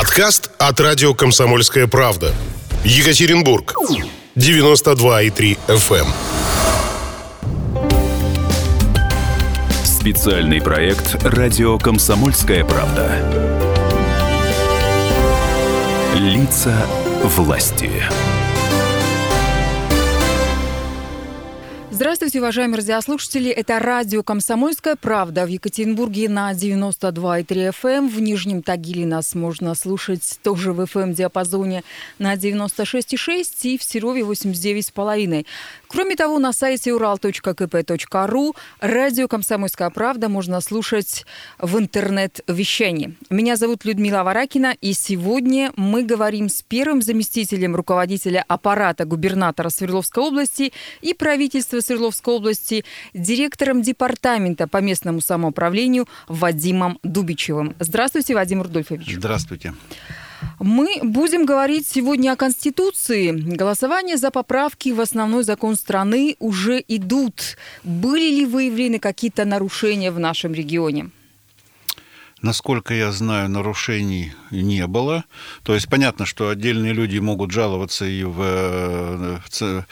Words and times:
Подкаст 0.00 0.50
от 0.56 0.80
радио 0.80 1.12
«Комсомольская 1.12 1.86
правда». 1.86 2.32
Екатеринбург. 2.84 3.74
92,3 4.34 5.58
FM. 5.68 6.06
эм. 6.06 6.06
Специальный 9.84 10.62
проект 10.62 11.22
«Радио 11.22 11.76
Комсомольская 11.76 12.64
правда». 12.64 13.14
Лица 16.14 16.74
власти. 17.22 17.90
Здравствуйте, 22.00 22.38
уважаемые 22.38 22.78
радиослушатели. 22.78 23.50
Это 23.50 23.78
радио 23.78 24.22
«Комсомольская 24.22 24.96
правда» 24.96 25.44
в 25.44 25.48
Екатеринбурге 25.48 26.30
на 26.30 26.50
92,3 26.52 27.44
FM. 27.46 27.88
Эм. 27.90 28.08
В 28.08 28.22
Нижнем 28.22 28.62
Тагиле 28.62 29.04
нас 29.04 29.34
можно 29.34 29.74
слушать 29.74 30.40
тоже 30.42 30.72
в 30.72 30.80
FM-диапазоне 30.80 31.84
на 32.18 32.36
96,6 32.36 33.44
и 33.64 33.76
в 33.76 33.82
Серове 33.82 34.22
89,5. 34.22 35.44
Кроме 35.92 36.14
того, 36.14 36.38
на 36.38 36.52
сайте 36.52 36.90
ural.kp.ru 36.90 38.56
радио 38.80 39.26
«Комсомольская 39.26 39.90
правда» 39.90 40.28
можно 40.28 40.60
слушать 40.60 41.26
в 41.58 41.76
интернет-вещании. 41.80 43.16
Меня 43.28 43.56
зовут 43.56 43.84
Людмила 43.84 44.22
Варакина, 44.22 44.76
и 44.80 44.92
сегодня 44.92 45.72
мы 45.74 46.04
говорим 46.04 46.48
с 46.48 46.62
первым 46.62 47.02
заместителем 47.02 47.74
руководителя 47.74 48.44
аппарата 48.46 49.04
губернатора 49.04 49.68
Свердловской 49.68 50.22
области 50.22 50.72
и 51.00 51.12
правительства 51.12 51.80
Свердловской 51.80 52.34
области 52.34 52.84
директором 53.12 53.82
департамента 53.82 54.68
по 54.68 54.76
местному 54.76 55.20
самоуправлению 55.20 56.06
Вадимом 56.28 57.00
Дубичевым. 57.02 57.74
Здравствуйте, 57.80 58.36
Вадим 58.36 58.62
Рудольфович. 58.62 59.16
Здравствуйте. 59.16 59.74
Мы 60.58 61.00
будем 61.02 61.44
говорить 61.44 61.88
сегодня 61.88 62.32
о 62.32 62.36
Конституции. 62.36 63.30
Голосование 63.30 64.16
за 64.16 64.30
поправки 64.30 64.90
в 64.90 65.00
основной 65.00 65.44
закон 65.44 65.76
страны 65.76 66.36
уже 66.38 66.82
идут. 66.88 67.56
Были 67.84 68.30
ли 68.30 68.46
выявлены 68.46 68.98
какие-то 68.98 69.44
нарушения 69.44 70.10
в 70.10 70.18
нашем 70.18 70.52
регионе? 70.52 71.10
Насколько 72.42 72.94
я 72.94 73.12
знаю, 73.12 73.50
нарушений 73.50 74.32
не 74.50 74.86
было. 74.86 75.24
То 75.62 75.74
есть 75.74 75.88
понятно, 75.88 76.24
что 76.24 76.48
отдельные 76.48 76.94
люди 76.94 77.18
могут 77.18 77.50
жаловаться 77.50 78.06
и 78.06 78.24
в, 78.24 78.40
э, 78.40 79.84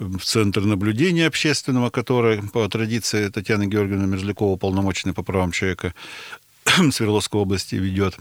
в 0.00 0.24
Центр 0.24 0.62
наблюдения 0.62 1.26
общественного, 1.26 1.90
который 1.90 2.42
по 2.42 2.68
традиции 2.68 3.28
Татьяны 3.28 3.66
Георгиевны 3.66 4.08
Мерзлякова, 4.08 4.56
полномоченной 4.56 5.14
по 5.14 5.22
правам 5.22 5.52
человека 5.52 5.94
Свердловской 6.90 7.40
области, 7.40 7.76
ведет 7.76 8.16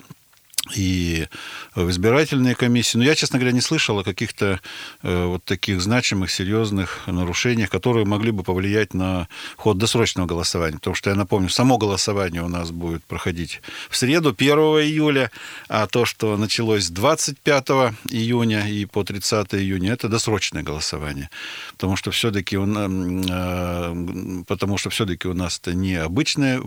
и 0.75 1.27
в 1.73 1.89
избирательные 1.89 2.55
комиссии. 2.55 2.97
Но 2.97 3.03
я, 3.03 3.15
честно 3.15 3.39
говоря, 3.39 3.53
не 3.53 3.61
слышал 3.61 3.99
о 3.99 4.03
каких-то 4.03 4.59
э, 5.01 5.25
вот 5.25 5.43
таких 5.43 5.81
значимых, 5.81 6.29
серьезных 6.29 7.07
нарушениях, 7.07 7.69
которые 7.69 8.05
могли 8.05 8.31
бы 8.31 8.43
повлиять 8.43 8.93
на 8.93 9.27
ход 9.57 9.77
досрочного 9.77 10.27
голосования. 10.27 10.77
Потому 10.77 10.95
что, 10.95 11.09
я 11.09 11.15
напомню, 11.15 11.49
само 11.49 11.77
голосование 11.77 12.43
у 12.43 12.47
нас 12.47 12.71
будет 12.71 13.03
проходить 13.03 13.61
в 13.89 13.97
среду, 13.97 14.35
1 14.37 14.57
июля, 14.57 15.31
а 15.67 15.87
то, 15.87 16.05
что 16.05 16.37
началось 16.37 16.85
с 16.85 16.89
25 16.89 17.67
июня 18.09 18.67
и 18.67 18.85
по 18.85 19.03
30 19.03 19.55
июня, 19.55 19.93
это 19.93 20.09
досрочное 20.09 20.61
голосование. 20.61 21.29
Потому 21.71 21.95
что 21.95 22.11
все-таки 22.11 22.55
э, 22.57 24.43
потому 24.47 24.77
что 24.77 24.89
все-таки 24.91 25.27
у 25.27 25.33
нас 25.33 25.59
это 25.59 25.73
не 25.73 25.95
обычное 25.95 26.61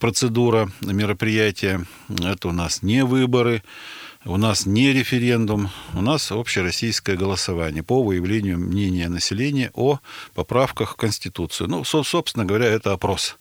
процедура 0.00 0.70
мероприятия. 0.80 1.84
Это 2.08 2.48
у 2.48 2.52
нас 2.52 2.82
не 2.82 3.04
выборы, 3.04 3.62
у 4.24 4.36
нас 4.36 4.66
не 4.66 4.92
референдум, 4.92 5.70
у 5.94 6.02
нас 6.02 6.32
общероссийское 6.32 7.16
голосование 7.16 7.82
по 7.82 8.02
выявлению 8.02 8.58
мнения 8.58 9.08
населения 9.08 9.70
о 9.74 10.00
поправках 10.34 10.92
в 10.92 10.96
Конституцию. 10.96 11.68
Ну, 11.68 11.84
собственно 11.84 12.44
говоря, 12.44 12.66
это 12.66 12.92
опрос. 12.92 13.36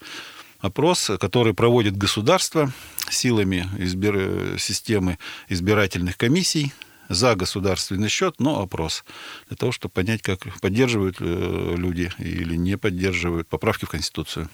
Опрос, 0.59 1.11
который 1.19 1.53
проводит 1.53 1.97
государство 1.97 2.71
силами 3.09 3.67
избир... 3.77 4.57
системы 4.57 5.19
избирательных 5.49 6.17
комиссий, 6.17 6.73
за 7.09 7.35
государственный 7.35 8.09
счет, 8.09 8.35
но 8.39 8.61
опрос 8.61 9.03
для 9.47 9.57
того, 9.57 9.71
чтобы 9.71 9.91
понять, 9.91 10.21
как 10.21 10.39
поддерживают 10.61 11.17
э, 11.19 11.75
люди 11.77 12.11
или 12.17 12.55
не 12.55 12.77
поддерживают 12.77 13.47
поправки 13.47 13.85
в 13.85 13.89
Конституцию. 13.89 14.49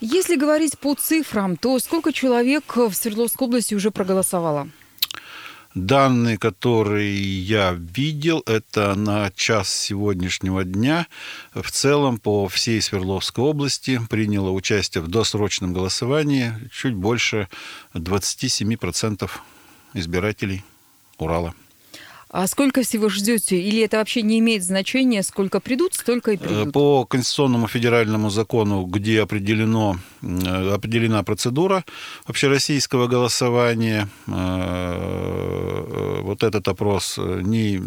Если 0.00 0.36
говорить 0.36 0.78
по 0.78 0.94
цифрам, 0.94 1.56
то 1.56 1.78
сколько 1.78 2.12
человек 2.12 2.76
в 2.76 2.92
Свердловской 2.92 3.46
области 3.46 3.74
уже 3.74 3.90
проголосовало? 3.90 4.68
Данные, 5.74 6.38
которые 6.38 7.14
я 7.40 7.72
видел, 7.72 8.42
это 8.46 8.94
на 8.94 9.30
час 9.30 9.68
сегодняшнего 9.68 10.64
дня. 10.64 11.06
В 11.52 11.70
целом 11.70 12.18
по 12.18 12.48
всей 12.48 12.80
Свердловской 12.80 13.44
области 13.44 14.00
приняло 14.08 14.50
участие 14.50 15.02
в 15.02 15.08
досрочном 15.08 15.74
голосовании 15.74 16.52
чуть 16.72 16.94
больше 16.94 17.48
27% 17.92 19.30
избирателей 19.92 20.64
Урала. 21.18 21.54
А 22.28 22.46
сколько 22.48 22.82
всего 22.82 23.08
ждете? 23.08 23.56
Или 23.60 23.82
это 23.82 23.98
вообще 23.98 24.22
не 24.22 24.40
имеет 24.40 24.64
значения, 24.64 25.22
сколько 25.22 25.60
придут, 25.60 25.94
столько 25.94 26.32
и 26.32 26.36
придут? 26.36 26.68
Э, 26.68 26.70
по 26.72 27.04
конституционному 27.04 27.68
федеральному 27.68 28.30
закону, 28.30 28.84
где 28.84 29.22
определено, 29.22 29.96
э, 30.22 30.74
определена 30.74 31.22
процедура 31.22 31.84
общероссийского 32.24 33.06
голосования, 33.06 34.08
э, 34.26 36.20
вот 36.22 36.42
этот 36.42 36.66
опрос 36.66 37.16
не, 37.18 37.80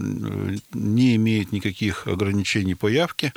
не 0.74 1.16
имеет 1.18 1.52
никаких 1.52 2.08
ограничений 2.08 2.76
по 2.76 2.88
явке. 2.88 3.34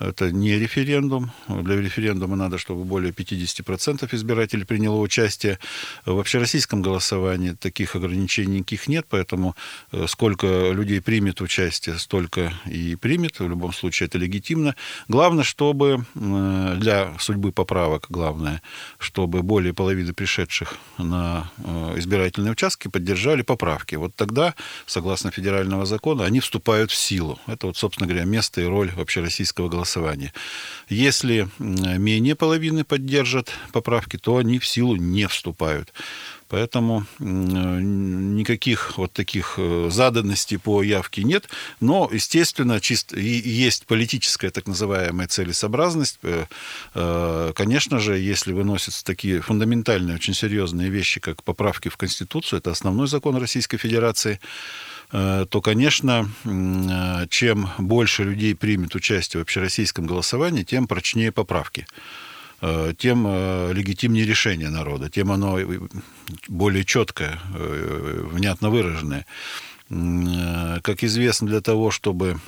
Это 0.00 0.32
не 0.32 0.58
референдум. 0.58 1.30
Для 1.46 1.76
референдума 1.76 2.34
надо, 2.34 2.56
чтобы 2.56 2.84
более 2.84 3.12
50% 3.12 4.08
избирателей 4.14 4.64
приняло 4.64 4.96
участие. 4.96 5.58
В 6.06 6.18
общероссийском 6.18 6.80
голосовании 6.80 7.50
таких 7.50 7.94
ограничений 7.96 8.60
никаких 8.60 8.88
нет, 8.88 9.04
поэтому 9.10 9.54
э, 9.92 10.06
сколько 10.08 10.70
людей 10.70 11.02
примет 11.02 11.42
участие, 11.42 11.98
столько 11.98 12.54
и 12.64 12.96
примет. 12.96 13.40
В 13.40 13.48
любом 13.48 13.74
случае 13.74 14.06
это 14.06 14.16
легитимно. 14.16 14.74
Главное, 15.08 15.44
чтобы 15.44 16.06
для 16.14 17.12
судьбы 17.18 17.52
поправок, 17.52 18.06
главное, 18.08 18.62
чтобы 18.98 19.42
более 19.42 19.74
половины 19.74 20.14
пришедших 20.14 20.76
на 20.96 21.50
э, 21.58 21.98
избирательные 21.98 22.52
участки 22.52 22.88
поддержали 22.88 23.42
поправки. 23.42 23.96
Вот 23.96 24.14
тогда, 24.16 24.54
согласно 24.86 25.30
федерального 25.30 25.84
закона, 25.84 26.24
они 26.24 26.40
вступают 26.40 26.90
в 26.90 26.96
силу. 26.96 27.38
Это 27.46 27.66
вот, 27.66 27.76
собственно 27.76 28.08
говоря, 28.08 28.24
место 28.24 28.62
и 28.62 28.64
роль 28.64 28.90
общероссийского 28.96 29.68
голосования 29.68 29.89
голосования. 29.90 30.32
Если 30.88 31.48
менее 31.58 32.34
половины 32.34 32.84
поддержат 32.84 33.50
поправки, 33.72 34.16
то 34.16 34.36
они 34.36 34.58
в 34.58 34.66
силу 34.66 34.96
не 34.96 35.26
вступают. 35.26 35.92
Поэтому 36.48 37.06
никаких 37.20 38.98
вот 38.98 39.12
таких 39.12 39.54
э, 39.56 39.88
заданностей 39.88 40.58
по 40.58 40.82
явке 40.82 41.22
нет. 41.22 41.48
Но, 41.80 42.10
естественно, 42.12 42.80
чисто, 42.80 43.20
есть 43.20 43.86
политическая 43.86 44.50
так 44.50 44.66
называемая 44.66 45.28
целесообразность. 45.28 46.18
Э, 46.24 46.46
э, 46.94 47.52
конечно 47.54 48.00
же, 48.00 48.18
если 48.18 48.52
выносятся 48.52 49.04
такие 49.04 49.40
фундаментальные, 49.40 50.16
очень 50.16 50.34
серьезные 50.34 50.90
вещи, 50.90 51.20
как 51.20 51.44
поправки 51.44 51.88
в 51.88 51.96
Конституцию, 51.96 52.58
это 52.58 52.72
основной 52.72 53.06
закон 53.06 53.36
Российской 53.36 53.78
Федерации, 53.78 54.40
то, 55.10 55.60
конечно, 55.60 56.30
э, 56.44 57.26
чем 57.28 57.68
больше 57.78 58.24
людей 58.24 58.54
примет 58.54 58.94
участие 58.94 59.40
в 59.40 59.42
общероссийском 59.42 60.06
голосовании, 60.06 60.62
тем 60.62 60.86
прочнее 60.86 61.32
поправки 61.32 61.86
э, 62.60 62.92
тем 62.96 63.26
легитимнее 63.72 64.24
решение 64.24 64.70
народа, 64.70 65.10
тем 65.10 65.32
оно 65.32 65.58
более 66.48 66.84
четкое, 66.84 67.40
внятно 67.52 68.70
выраженное. 68.70 69.26
Как 69.88 71.02
известно, 71.02 71.48
для 71.48 71.60
того, 71.60 71.90
чтобы 71.90 72.38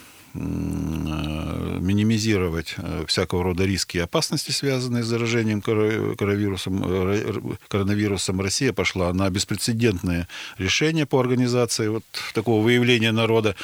минимизировать 1.82 2.74
э, 2.78 3.04
всякого 3.06 3.42
рода 3.44 3.64
риски 3.64 3.98
и 3.98 4.00
опасности, 4.00 4.50
связанные 4.50 5.02
с 5.02 5.06
заражением 5.06 5.60
коронавирусом, 5.60 6.82
э, 6.84 7.32
коронавирусом, 7.68 8.40
Россия 8.40 8.72
пошла 8.72 9.12
на 9.12 9.28
беспрецедентное 9.30 10.28
решение 10.58 11.04
по 11.06 11.20
организации 11.20 11.88
вот 11.88 12.04
такого 12.34 12.62
выявления 12.62 13.12
народа. 13.12 13.56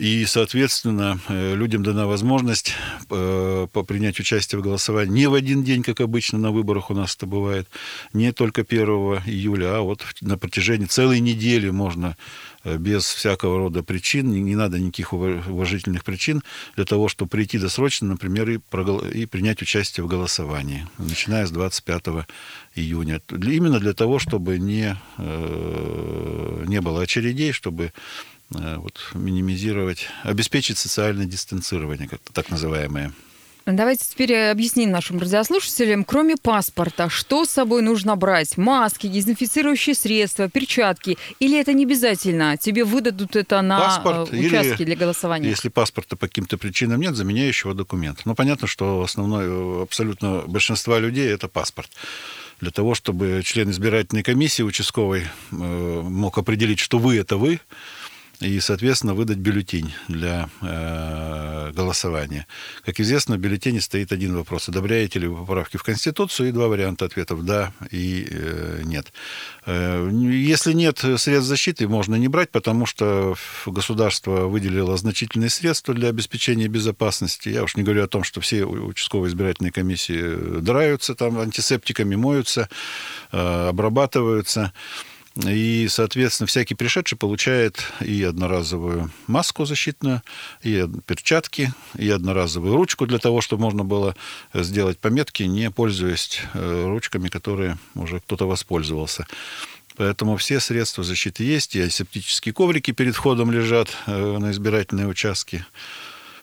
И, 0.00 0.24
соответственно, 0.24 1.20
э, 1.28 1.54
людям 1.54 1.82
дана 1.82 2.06
возможность 2.06 2.72
э, 3.10 3.66
принять 3.86 4.18
участие 4.18 4.58
в 4.58 4.62
голосовании 4.62 5.12
не 5.12 5.26
в 5.26 5.34
один 5.34 5.62
день, 5.62 5.82
как 5.82 6.00
обычно 6.00 6.38
на 6.38 6.52
выборах 6.52 6.90
у 6.90 6.94
нас 6.94 7.14
это 7.14 7.26
бывает, 7.26 7.68
не 8.14 8.32
только 8.32 8.62
1 8.62 8.80
июля, 9.26 9.76
а 9.76 9.80
вот 9.82 10.02
на 10.22 10.38
протяжении 10.38 10.86
целой 10.86 11.20
недели 11.20 11.68
можно 11.68 12.16
э, 12.64 12.78
без 12.78 13.04
всякого 13.04 13.58
рода 13.58 13.82
причин, 13.82 14.30
не, 14.30 14.40
не 14.40 14.56
надо 14.56 14.78
никаких 14.78 15.12
уважительных 15.12 16.02
причин 16.02 16.42
для 16.76 16.86
того, 16.86 17.08
чтобы 17.08 17.28
прийти 17.28 17.58
досрочно, 17.58 18.08
например, 18.08 18.48
и, 18.48 18.56
прогол... 18.56 19.00
и 19.00 19.26
принять 19.26 19.60
участие 19.60 20.04
в 20.04 20.08
голосовании, 20.08 20.86
начиная 20.96 21.44
с 21.44 21.50
25 21.50 22.26
июня. 22.74 23.20
Именно 23.30 23.78
для 23.78 23.92
того, 23.92 24.18
чтобы 24.18 24.58
не, 24.58 24.96
не 25.18 26.80
было 26.80 27.02
очередей, 27.02 27.52
чтобы 27.52 27.92
вот, 28.50 28.98
минимизировать, 29.14 30.08
обеспечить 30.22 30.78
социальное 30.78 31.26
дистанцирование, 31.26 32.08
как 32.08 32.20
так 32.32 32.50
называемое. 32.50 33.12
Давайте 33.66 34.04
теперь 34.10 34.34
объясним 34.34 34.90
нашим 34.90 35.18
радиослушателям, 35.18 36.04
кроме 36.04 36.36
паспорта, 36.36 37.08
что 37.08 37.44
с 37.44 37.50
собой 37.50 37.82
нужно 37.82 38.16
брать? 38.16 38.56
Маски, 38.56 39.06
дезинфицирующие 39.06 39.94
средства, 39.94 40.48
перчатки? 40.48 41.18
Или 41.40 41.60
это 41.60 41.72
не 41.72 41.84
обязательно? 41.84 42.56
Тебе 42.56 42.84
выдадут 42.84 43.36
это 43.36 43.60
на 43.62 43.78
Паспорт, 43.78 44.32
э, 44.32 44.38
участке 44.38 44.76
или, 44.82 44.84
для 44.84 44.96
голосования? 44.96 45.48
Если 45.48 45.68
паспорта 45.68 46.16
по 46.16 46.26
каким-то 46.26 46.56
причинам 46.56 47.00
нет, 47.00 47.14
заменяющего 47.14 47.74
документ. 47.74 48.22
Ну, 48.24 48.34
понятно, 48.34 48.66
что 48.66 49.02
основное, 49.02 49.46
э, 49.46 49.82
абсолютно 49.82 50.42
большинство 50.46 50.98
людей 50.98 51.28
это 51.28 51.46
паспорт 51.46 51.90
для 52.60 52.70
того, 52.70 52.94
чтобы 52.94 53.42
член 53.44 53.70
избирательной 53.70 54.22
комиссии 54.22 54.62
участковой 54.62 55.26
мог 55.50 56.36
определить, 56.36 56.78
что 56.78 56.98
вы 56.98 57.16
это 57.16 57.38
вы, 57.38 57.58
и, 58.40 58.58
соответственно, 58.60 59.14
выдать 59.14 59.38
бюллетень 59.38 59.92
для 60.08 60.48
э, 60.62 61.72
голосования. 61.72 62.46
Как 62.84 62.98
известно, 62.98 63.36
в 63.36 63.38
бюллетене 63.38 63.80
стоит 63.80 64.12
один 64.12 64.34
вопрос. 64.34 64.68
Одобряете 64.68 65.18
ли 65.18 65.26
вы 65.26 65.36
поправки 65.36 65.76
в 65.76 65.82
Конституцию? 65.82 66.48
И 66.48 66.52
два 66.52 66.68
варианта 66.68 67.04
ответов– 67.04 67.44
да 67.44 67.72
и 67.90 68.26
э, 68.30 68.82
нет. 68.84 69.12
Э, 69.66 70.08
если 70.10 70.72
нет 70.72 70.98
средств 70.98 71.48
защиты, 71.48 71.86
можно 71.86 72.14
не 72.14 72.28
брать, 72.28 72.50
потому 72.50 72.86
что 72.86 73.36
государство 73.66 74.46
выделило 74.46 74.96
значительные 74.96 75.50
средства 75.50 75.94
для 75.94 76.08
обеспечения 76.08 76.68
безопасности. 76.68 77.50
Я 77.50 77.62
уж 77.62 77.76
не 77.76 77.82
говорю 77.82 78.04
о 78.04 78.08
том, 78.08 78.24
что 78.24 78.40
все 78.40 78.64
участковые 78.64 79.30
избирательные 79.30 79.72
комиссии 79.72 80.60
драются 80.60 81.14
там 81.14 81.38
антисептиками, 81.38 82.16
моются, 82.16 82.70
э, 83.32 83.68
обрабатываются. 83.68 84.72
И, 85.46 85.86
соответственно, 85.88 86.46
всякий 86.46 86.74
пришедший 86.74 87.16
получает 87.16 87.82
и 88.00 88.22
одноразовую 88.22 89.10
маску 89.26 89.64
защитную, 89.64 90.22
и 90.62 90.86
перчатки, 91.06 91.72
и 91.96 92.10
одноразовую 92.10 92.76
ручку 92.76 93.06
для 93.06 93.18
того, 93.18 93.40
чтобы 93.40 93.62
можно 93.62 93.84
было 93.84 94.14
сделать 94.52 94.98
пометки, 94.98 95.44
не 95.44 95.70
пользуясь 95.70 96.40
э, 96.52 96.84
ручками, 96.86 97.28
которые 97.28 97.78
уже 97.94 98.20
кто-то 98.20 98.46
воспользовался. 98.46 99.26
Поэтому 99.96 100.36
все 100.36 100.60
средства 100.60 101.04
защиты 101.04 101.44
есть, 101.44 101.76
и 101.76 101.80
асептические 101.80 102.52
коврики 102.52 102.90
перед 102.90 103.14
входом 103.14 103.50
лежат 103.50 103.88
э, 104.06 104.38
на 104.38 104.50
избирательные 104.50 105.06
участки. 105.06 105.64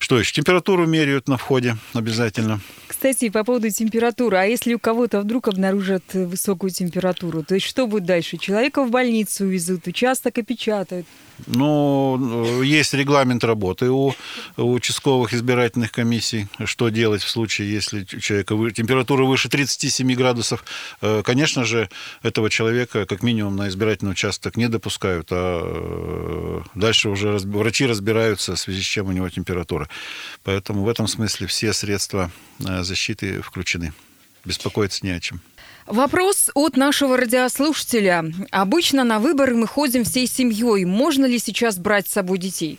Что 0.08 0.18
еще? 0.20 0.32
Температуру 0.32 0.88
меряют 0.88 1.28
на 1.28 1.36
входе 1.36 1.76
обязательно. 1.94 2.62
Кстати, 2.88 3.28
по 3.28 3.44
поводу 3.44 3.70
температуры. 3.70 4.38
А 4.38 4.46
если 4.46 4.74
у 4.74 4.80
кого-то 4.80 5.20
вдруг 5.20 5.50
обнаружат 5.50 6.14
высокую 6.14 6.70
температуру, 6.70 7.44
то 7.44 7.56
есть 7.56 7.68
что 7.68 7.88
будет 7.88 8.06
дальше? 8.06 8.38
Человека 8.38 8.86
в 8.86 8.90
больницу 8.90 9.44
увезут, 9.44 9.86
участок 9.86 10.38
опечатают? 10.38 11.06
Ну, 11.46 12.64
есть 12.64 12.94
регламент 12.94 13.44
работы 13.44 13.90
у, 13.92 14.16
у 14.58 14.72
участковых 14.74 15.34
избирательных 15.34 15.92
комиссий, 15.92 16.48
что 16.66 16.90
делать 16.90 17.22
в 17.22 17.30
случае, 17.30 17.72
если 17.72 18.02
у 18.02 18.20
человека 18.20 18.56
температура 18.72 19.24
выше 19.24 19.50
37 19.50 20.14
градусов. 20.16 20.64
Э, 21.02 21.22
конечно 21.24 21.64
же, 21.64 21.90
этого 22.24 22.50
человека 22.50 23.06
как 23.06 23.22
минимум 23.22 23.56
на 23.56 23.68
избирательный 23.68 24.12
участок 24.12 24.58
не 24.58 24.68
допускают, 24.68 25.28
а 25.32 25.62
э, 25.64 26.62
дальше 26.74 27.10
уже 27.10 27.38
врачи 27.38 27.86
разбираются, 27.86 28.56
в 28.56 28.60
связи 28.60 28.82
с 28.82 28.86
чем 28.86 29.08
у 29.08 29.12
него 29.12 29.30
температура. 29.30 29.88
Поэтому 30.44 30.84
в 30.84 30.90
этом 30.90 31.08
смысле 31.08 31.46
все 31.48 31.72
средства 31.74 32.32
э, 32.60 32.84
защиты 32.84 33.42
включены. 33.42 33.94
Беспокоиться 34.44 35.06
не 35.06 35.12
о 35.12 35.20
чем. 35.20 35.42
Вопрос 35.88 36.50
от 36.54 36.76
нашего 36.76 37.16
радиослушателя. 37.16 38.26
Обычно 38.52 39.06
на 39.06 39.20
выборы 39.20 39.56
мы 39.56 39.68
ходим 39.68 40.04
всей 40.04 40.28
семьей. 40.28 40.84
Можно 40.84 41.26
ли 41.26 41.40
сейчас 41.40 41.78
брать 41.78 42.08
с 42.10 42.12
собой 42.12 42.40
детей? 42.40 42.78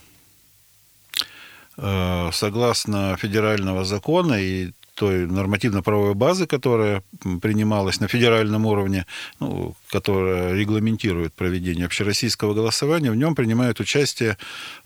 Э, 1.78 2.28
согласно 2.32 3.16
федерального 3.16 3.84
закона 3.84 4.34
и 4.34 4.72
той 4.94 5.26
нормативно-правовой 5.26 6.14
базы, 6.14 6.46
которая 6.46 7.02
принималась 7.40 8.00
на 8.00 8.08
федеральном 8.08 8.66
уровне, 8.66 9.06
ну, 9.40 9.74
которая 9.90 10.54
регламентирует 10.54 11.32
проведение 11.32 11.86
общероссийского 11.86 12.52
голосования, 12.52 13.10
в 13.10 13.16
нем 13.16 13.34
принимают 13.34 13.80
участие 13.80 14.36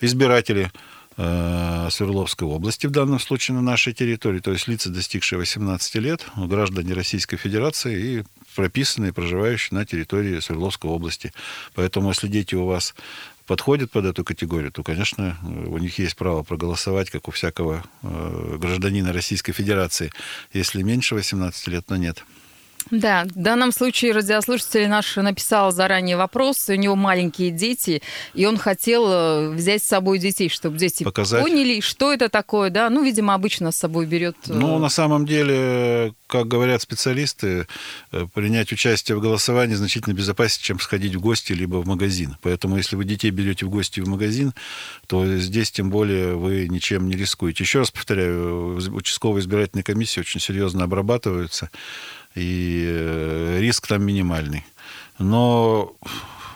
избиратели 0.01 0.71
Свердловской 1.17 2.49
области, 2.49 2.87
в 2.87 2.91
данном 2.91 3.21
случае 3.21 3.55
на 3.57 3.63
нашей 3.63 3.93
территории, 3.93 4.41
то 4.41 4.53
есть 4.53 4.67
лица, 4.67 4.91
достигшие 4.91 5.39
18 5.39 5.95
лет, 5.97 6.25
граждане 6.37 6.95
Российской 6.95 7.37
Федерации 7.37 8.01
и 8.01 8.25
прописанные, 8.55 9.13
проживающие 9.13 9.79
на 9.79 9.85
территории 9.85 10.41
Свердловской 10.41 10.91
области. 10.91 11.33
Поэтому, 11.75 12.09
если 12.09 12.29
дети 12.29 12.55
у 12.55 12.67
вас 12.67 12.95
подходят 13.47 13.91
под 13.91 14.07
эту 14.07 14.25
категорию, 14.25 14.73
то, 14.73 14.83
конечно, 14.83 15.37
у 15.43 15.79
них 15.79 15.99
есть 15.99 16.17
право 16.17 16.43
проголосовать, 16.43 17.11
как 17.11 17.29
у 17.29 17.31
всякого 17.31 17.85
э, 18.03 18.57
гражданина 18.59 19.13
Российской 19.13 19.53
Федерации. 19.53 20.11
Если 20.53 20.83
меньше 20.83 21.15
18 21.15 21.69
лет, 21.69 21.87
то 21.87 21.97
нет. 21.97 22.25
Да, 22.91 23.25
в 23.25 23.41
данном 23.41 23.73
случае 23.73 24.13
радиослушатель 24.13 24.89
наш 24.89 25.17
написал 25.17 25.73
заранее 25.73 26.17
вопрос, 26.17 26.69
у 26.69 26.75
него 26.75 26.97
маленькие 26.97 27.51
дети, 27.51 28.03
и 28.35 28.47
он 28.47 28.57
хотел 28.57 29.07
э, 29.09 29.51
взять 29.51 29.83
с 29.83 29.87
собой 29.87 30.19
детей, 30.19 30.49
чтобы 30.49 30.79
дети 30.79 31.05
Показать. 31.05 31.43
поняли, 31.43 31.81
что 31.81 32.13
это 32.13 32.29
такое, 32.29 32.71
да, 32.71 32.91
ну, 32.91 33.05
видимо, 33.05 33.35
обычно 33.35 33.73
с 33.73 33.77
собой 33.77 34.07
берет... 34.07 34.37
Э, 34.49 34.55
ну, 34.55 34.79
на 34.79 34.89
самом 34.89 35.27
деле, 35.27 36.15
как 36.27 36.49
говорят 36.49 36.83
специалисты, 36.83 37.67
э, 38.11 38.27
принять 38.33 38.73
участие 38.73 39.17
в 39.17 39.21
голосовании 39.21 39.75
значительно 39.75 40.15
безопаснее, 40.15 40.65
чем 40.65 40.81
сходить 40.81 41.15
в 41.15 41.21
гости 41.21 41.53
либо 41.53 41.77
в 41.77 41.87
магазин. 41.87 42.37
Поэтому, 42.43 42.77
если 42.77 42.97
вы 42.97 43.05
детей 43.05 43.31
берете 43.31 43.67
в 43.67 43.71
гости 43.71 44.01
в 44.01 44.09
магазин, 44.09 44.53
то 45.07 45.27
здесь 45.39 45.71
тем 45.71 45.91
более 45.91 46.35
вы 46.35 46.69
ничем 46.69 47.09
не 47.09 47.17
рискуете. 47.17 47.65
Еще 47.65 47.81
раз 47.81 47.91
повторяю, 47.91 48.77
участковые 48.95 49.43
избирательные 49.43 49.85
комиссии 49.85 50.21
очень 50.21 50.41
серьезно 50.41 50.85
обрабатываются 50.85 51.71
и 52.35 52.85
э, 52.87 53.59
риск 53.61 53.87
там 53.87 54.05
минимальный. 54.05 54.65
Но 55.19 55.95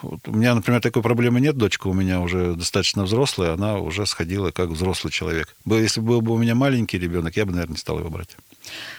у 0.01 0.31
меня, 0.31 0.55
например, 0.55 0.81
такой 0.81 1.01
проблемы 1.01 1.41
нет. 1.41 1.57
Дочка 1.57 1.87
у 1.87 1.93
меня 1.93 2.19
уже 2.21 2.55
достаточно 2.55 3.03
взрослая, 3.03 3.53
она 3.53 3.77
уже 3.77 4.05
сходила 4.05 4.51
как 4.51 4.69
взрослый 4.69 5.11
человек. 5.11 5.55
Если 5.65 6.01
был 6.01 6.21
бы 6.21 6.33
у 6.33 6.37
меня 6.37 6.55
маленький 6.55 6.99
ребенок, 6.99 7.35
я 7.37 7.45
бы, 7.45 7.51
наверное, 7.51 7.73
не 7.73 7.79
стал 7.79 7.99
его 7.99 8.09
брать. 8.09 8.35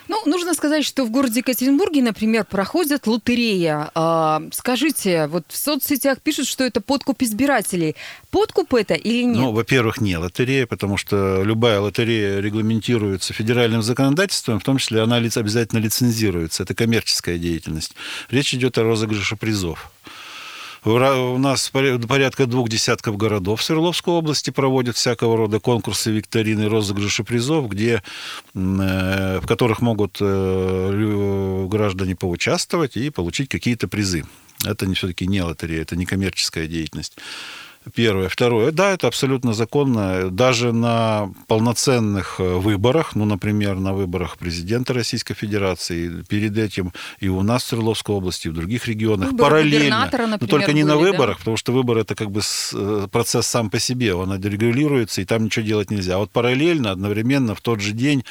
Ну, 0.09 0.23
нужно 0.25 0.55
сказать, 0.55 0.85
что 0.85 1.05
в 1.05 1.11
городе 1.11 1.41
Екатеринбурге, 1.41 2.03
например, 2.03 2.45
проходит 2.45 3.07
лотерея. 3.07 3.91
А, 3.95 4.43
скажите, 4.53 5.27
вот 5.27 5.45
в 5.49 5.57
соцсетях 5.57 6.21
пишут, 6.21 6.47
что 6.47 6.65
это 6.65 6.81
подкуп 6.81 7.23
избирателей. 7.23 7.95
Подкуп 8.31 8.75
это 8.75 8.95
или 8.95 9.23
нет? 9.23 9.37
Ну, 9.37 9.53
во-первых, 9.53 10.01
не 10.01 10.17
лотерея, 10.17 10.67
потому 10.67 10.97
что 10.97 11.43
любая 11.43 11.81
лотерея 11.81 12.41
регламентируется 12.41 13.35
федеральным 13.35 13.83
законодательством, 13.83 14.61
в 14.61 14.65
том 14.65 14.79
числе 14.79 15.03
она 15.03 15.17
обязательно 15.17 15.81
лицензируется. 15.81 16.63
Это 16.63 16.75
коммерческая 16.75 17.39
деятельность. 17.39 17.95
Речь 18.31 18.55
идет 18.55 18.79
о 18.79 18.85
розыгрыше 18.85 19.37
призов. 19.37 19.91
У 20.85 21.39
нас 21.39 21.71
порядка 21.71 22.47
двух 22.47 22.69
десятков 22.69 23.17
городов 23.17 23.63
Свердловской 23.63 24.15
области 24.15 24.51
проводят 24.51 24.97
всякого 24.97 25.37
рода 25.37 25.59
конкурсы, 25.59 26.11
викторины, 26.11 26.69
розыгрыши 26.69 27.25
призов, 27.25 27.69
где, 27.69 28.03
э, 28.55 29.41
в 29.43 29.47
которых 29.47 29.81
могут 29.81 30.19
э, 30.21 31.67
граждане 31.69 32.15
поучаствовать 32.15 32.97
и 32.97 33.11
получить 33.11 33.49
какие-то 33.49 33.89
призы. 33.89 34.25
Это 34.65 34.93
все-таки 34.95 35.27
не 35.27 35.43
лотерея, 35.43 35.83
это 35.83 35.97
не 35.97 36.07
коммерческая 36.07 36.67
деятельность. 36.67 37.17
Первое. 37.95 38.29
Второе. 38.29 38.73
Да, 38.73 38.93
это 38.93 39.07
абсолютно 39.07 39.53
законно. 39.53 40.31
Даже 40.31 40.73
на 40.73 41.31
полноценных 41.47 42.37
э, 42.39 42.43
выборах, 42.43 43.15
ну, 43.15 43.25
например, 43.25 43.77
на 43.77 43.93
выборах 43.93 44.39
президента 44.39 44.93
Российской 44.95 45.35
Федерации, 45.35 46.23
перед 46.29 46.57
этим 46.57 46.93
и 47.21 47.29
у 47.29 47.43
нас 47.43 47.65
в 47.65 47.67
Свердловской 47.69 48.15
области, 48.15 48.49
и 48.49 48.51
в 48.51 48.55
других 48.55 48.87
регионах, 48.87 49.31
Выборы 49.31 49.51
параллельно. 49.51 50.01
Например, 50.01 50.39
но 50.41 50.47
только 50.47 50.73
не 50.73 50.83
были, 50.83 50.93
на 50.93 50.97
выборах, 50.97 51.37
да? 51.37 51.39
потому 51.39 51.57
что 51.57 51.73
выбор 51.73 51.99
это 51.99 52.15
как 52.15 52.31
бы 52.31 52.41
э, 52.75 53.09
процесс 53.11 53.47
сам 53.47 53.71
по 53.71 53.79
себе, 53.79 54.15
он 54.15 54.39
регулируется, 54.41 55.21
и 55.21 55.25
там 55.25 55.45
ничего 55.45 55.65
делать 55.65 55.91
нельзя. 55.91 56.17
А 56.17 56.19
вот 56.19 56.31
параллельно, 56.31 56.91
одновременно, 56.91 57.55
в 57.55 57.61
тот 57.61 57.81
же 57.81 57.93
день, 57.93 58.25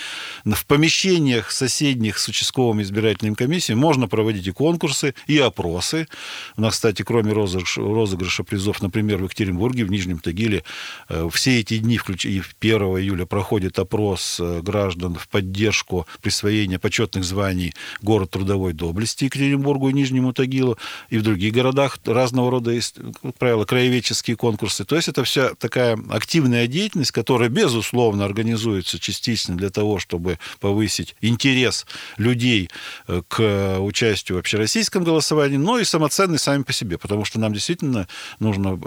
в 0.46 0.66
помещениях 0.66 1.52
соседних 1.52 2.18
с 2.18 2.28
участковыми 2.28 2.84
избирательными 2.84 3.36
комиссиями 3.36 3.80
можно 3.80 4.08
проводить 4.08 4.48
и 4.48 4.52
конкурсы, 4.52 5.14
и 5.28 5.38
опросы. 5.38 6.08
У 6.56 6.62
нас, 6.62 6.74
кстати, 6.74 7.02
кроме 7.04 7.34
розыгрыша, 7.34 7.82
розыгрыша 7.82 8.44
призов, 8.44 8.82
например, 8.82 9.20
в 9.20 9.24
Екатеринбурге, 9.24 9.47
Екатеринбурге, 9.48 9.86
в 9.86 9.92
Нижнем 9.92 10.20
Тагиле 10.20 10.64
э, 11.10 11.30
все 11.32 11.60
эти 11.60 11.78
дни, 11.78 11.98
включая 11.98 12.44
1 12.60 12.82
июля, 12.82 13.26
проходит 13.26 13.80
опрос 13.80 14.40
э, 14.40 14.62
граждан 14.62 15.16
в 15.16 15.28
поддержку 15.28 16.06
присвоения 16.22 16.80
почетных 16.80 17.24
званий 17.24 17.74
город 18.02 18.32
трудовой 18.32 18.74
доблести 18.74 19.26
Екатеринбургу 19.26 19.90
и 19.90 19.94
Нижнему 19.94 20.34
Тагилу, 20.34 20.78
и 21.10 21.18
в 21.18 21.24
других 21.24 21.54
городах 21.54 21.98
разного 22.06 22.52
рода, 22.52 22.78
как 23.22 23.38
правило, 23.38 23.66
краеведческие 23.66 24.36
конкурсы. 24.36 24.84
То 24.86 24.96
есть 24.96 25.08
это 25.08 25.24
вся 25.24 25.54
такая 25.56 25.98
активная 26.10 26.68
деятельность, 26.68 27.12
которая, 27.12 27.50
безусловно, 27.50 28.26
организуется 28.26 29.00
частично 29.00 29.56
для 29.56 29.70
того, 29.70 30.00
чтобы 30.00 30.40
повысить 30.60 31.16
интерес 31.22 31.86
людей 32.18 32.70
э, 33.08 33.22
к 33.28 33.80
участию 33.80 34.38
в 34.38 34.40
общероссийском 34.40 35.04
голосовании, 35.04 35.58
но 35.58 35.80
и 35.80 35.84
самоценность 35.84 36.44
сами 36.44 36.64
по 36.64 36.74
себе, 36.74 36.98
потому 36.98 37.26
что 37.26 37.40
нам 37.40 37.54
действительно 37.54 38.08
нужно 38.40 38.78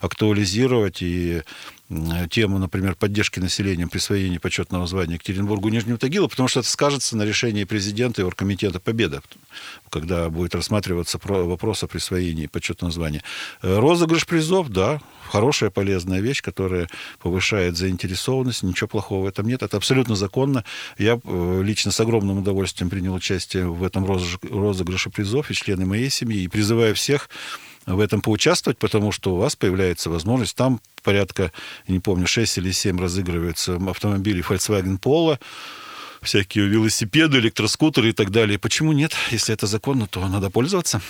актуализировать 0.00 1.02
и 1.02 1.42
тему, 2.30 2.58
например, 2.58 2.94
поддержки 2.94 3.40
населения 3.40 3.86
присвоения 3.86 4.40
почетного 4.40 4.86
звания 4.86 5.14
Екатеринбургу 5.14 5.68
и 5.68 5.72
Нижнему 5.72 5.98
Тагилу, 5.98 6.28
потому 6.28 6.48
что 6.48 6.60
это 6.60 6.68
скажется 6.68 7.16
на 7.16 7.24
решении 7.24 7.64
президента 7.64 8.22
и 8.22 8.24
Оргкомитета 8.24 8.80
Победа, 8.80 9.22
когда 9.90 10.30
будет 10.30 10.54
рассматриваться 10.54 11.18
вопрос 11.22 11.82
о 11.82 11.86
присвоении 11.86 12.46
почетного 12.46 12.92
звания. 12.92 13.22
Э, 13.62 13.78
розыгрыш 13.78 14.26
призов, 14.26 14.68
да, 14.68 15.00
хорошая, 15.30 15.70
полезная 15.70 16.20
вещь, 16.20 16.42
которая 16.42 16.88
повышает 17.20 17.76
заинтересованность, 17.76 18.62
ничего 18.62 18.88
плохого 18.88 19.24
в 19.24 19.26
этом 19.26 19.46
нет, 19.46 19.62
это 19.62 19.76
абсолютно 19.76 20.16
законно. 20.16 20.64
Я 20.98 21.20
э, 21.22 21.62
лично 21.62 21.90
с 21.90 22.00
огромным 22.00 22.38
удовольствием 22.38 22.90
принял 22.90 23.14
участие 23.14 23.66
в 23.68 23.82
этом 23.82 24.06
розыгрыше 24.06 25.10
призов 25.10 25.50
и 25.50 25.54
члены 25.54 25.84
моей 25.86 26.10
семьи, 26.10 26.42
и 26.42 26.48
призываю 26.48 26.94
всех 26.94 27.28
в 27.86 28.00
этом 28.00 28.20
поучаствовать, 28.20 28.78
потому 28.78 29.12
что 29.12 29.34
у 29.34 29.38
вас 29.38 29.56
появляется 29.56 30.10
возможность. 30.10 30.56
Там 30.56 30.80
порядка, 31.02 31.52
не 31.88 31.98
помню, 31.98 32.26
6 32.26 32.58
или 32.58 32.70
7 32.70 33.00
разыгрываются 33.00 33.76
автомобили 33.88 34.44
Volkswagen 34.44 35.00
Polo, 35.00 35.38
всякие 36.22 36.66
велосипеды, 36.66 37.38
электроскутеры 37.38 38.10
и 38.10 38.12
так 38.12 38.30
далее. 38.30 38.58
Почему 38.58 38.92
нет? 38.92 39.12
Если 39.30 39.52
это 39.52 39.66
законно, 39.66 40.06
то 40.06 40.26
надо 40.28 40.50
пользоваться. 40.50 41.00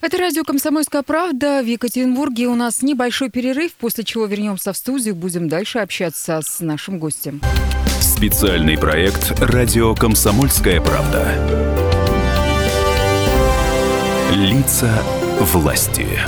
Это 0.00 0.16
радио 0.16 0.44
«Комсомольская 0.44 1.02
правда». 1.02 1.62
В 1.62 1.66
Екатеринбурге 1.66 2.46
у 2.46 2.54
нас 2.54 2.80
небольшой 2.80 3.28
перерыв, 3.28 3.74
после 3.74 4.02
чего 4.02 4.24
вернемся 4.24 4.72
в 4.72 4.76
студию, 4.76 5.14
будем 5.14 5.48
дальше 5.48 5.78
общаться 5.78 6.40
с 6.42 6.60
нашим 6.60 6.98
гостем. 6.98 7.42
Специальный 8.00 8.78
проект 8.78 9.38
«Радио 9.40 9.94
Комсомольская 9.94 10.80
правда». 10.80 11.36
Лица 14.32 15.02
власти. 15.44 16.18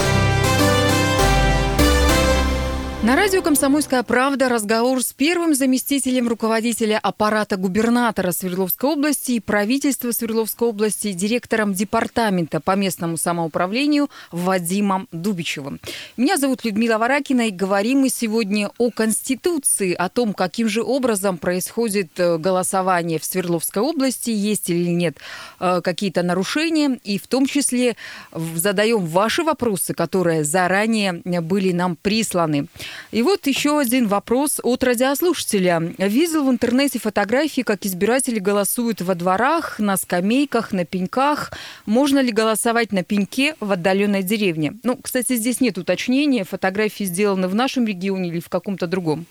На 3.02 3.16
радио 3.16 3.42
«Комсомольская 3.42 4.04
правда» 4.04 4.49
разговор 4.49 5.02
с 5.02 5.12
первым 5.12 5.56
заместителем 5.56 6.28
руководителя 6.28 7.00
аппарата 7.02 7.56
губернатора 7.56 8.30
Свердловской 8.30 8.90
области 8.90 9.32
и 9.32 9.40
правительства 9.40 10.12
Свердловской 10.12 10.68
области, 10.68 11.11
директором 11.11 11.75
департамента 11.75 12.61
по 12.61 12.76
местному 12.76 13.16
самоуправлению 13.16 14.09
Вадимом 14.30 15.09
Дубичевым. 15.11 15.80
Меня 16.16 16.37
зовут 16.37 16.64
Людмила 16.64 16.97
Варакина, 16.99 17.49
и 17.49 17.50
говорим 17.50 18.02
мы 18.02 18.09
сегодня 18.09 18.71
о 18.78 18.92
Конституции, 18.92 19.94
о 19.94 20.09
том, 20.09 20.32
каким 20.32 20.68
же 20.68 20.85
образом 20.85 21.38
происходит 21.38 22.21
э, 22.21 22.38
голосование 22.38 23.18
в 23.18 23.25
Свердловской 23.25 23.82
области, 23.82 24.30
есть 24.30 24.71
или 24.71 24.90
нет 24.90 25.16
э, 25.59 25.80
какие-то 25.82 26.23
нарушения, 26.23 27.00
и 27.02 27.18
в 27.18 27.26
том 27.26 27.47
числе 27.47 27.97
задаем 28.32 29.04
ваши 29.06 29.42
вопросы, 29.42 29.92
которые 29.92 30.44
заранее 30.44 31.14
были 31.25 31.73
нам 31.73 31.97
присланы. 31.97 32.68
И 33.11 33.22
вот 33.22 33.46
еще 33.46 33.78
один 33.78 34.08
вопрос 34.08 34.61
от 34.62 34.82
радиослушателя. 34.84 35.94
Видел 35.99 36.44
в 36.44 36.50
интернете 36.50 36.99
фотографии, 36.99 37.62
как 37.62 37.84
избиратели 37.84 38.38
голосуют 38.38 39.00
во 39.00 39.14
дворах, 39.14 39.78
на 39.78 39.96
скамейках, 39.96 40.72
на 40.72 40.84
пеньках. 40.84 41.52
Можно 41.87 42.20
ли 42.20 42.32
голосовать 42.32 42.92
на 42.92 43.02
пеньке 43.02 43.54
в 43.61 43.72
отдаленной 43.72 44.22
деревне? 44.22 44.75
Ну, 44.82 44.96
кстати, 44.96 45.37
здесь 45.37 45.61
нет 45.61 45.78
уточнения, 45.78 46.44
фотографии 46.44 47.04
сделаны 47.04 47.49
в 47.49 47.54
нашем 47.54 47.87
регионе 47.87 48.28
или 48.28 48.40
в 48.40 48.49
каком-то 48.49 48.87
другом. 48.87 49.26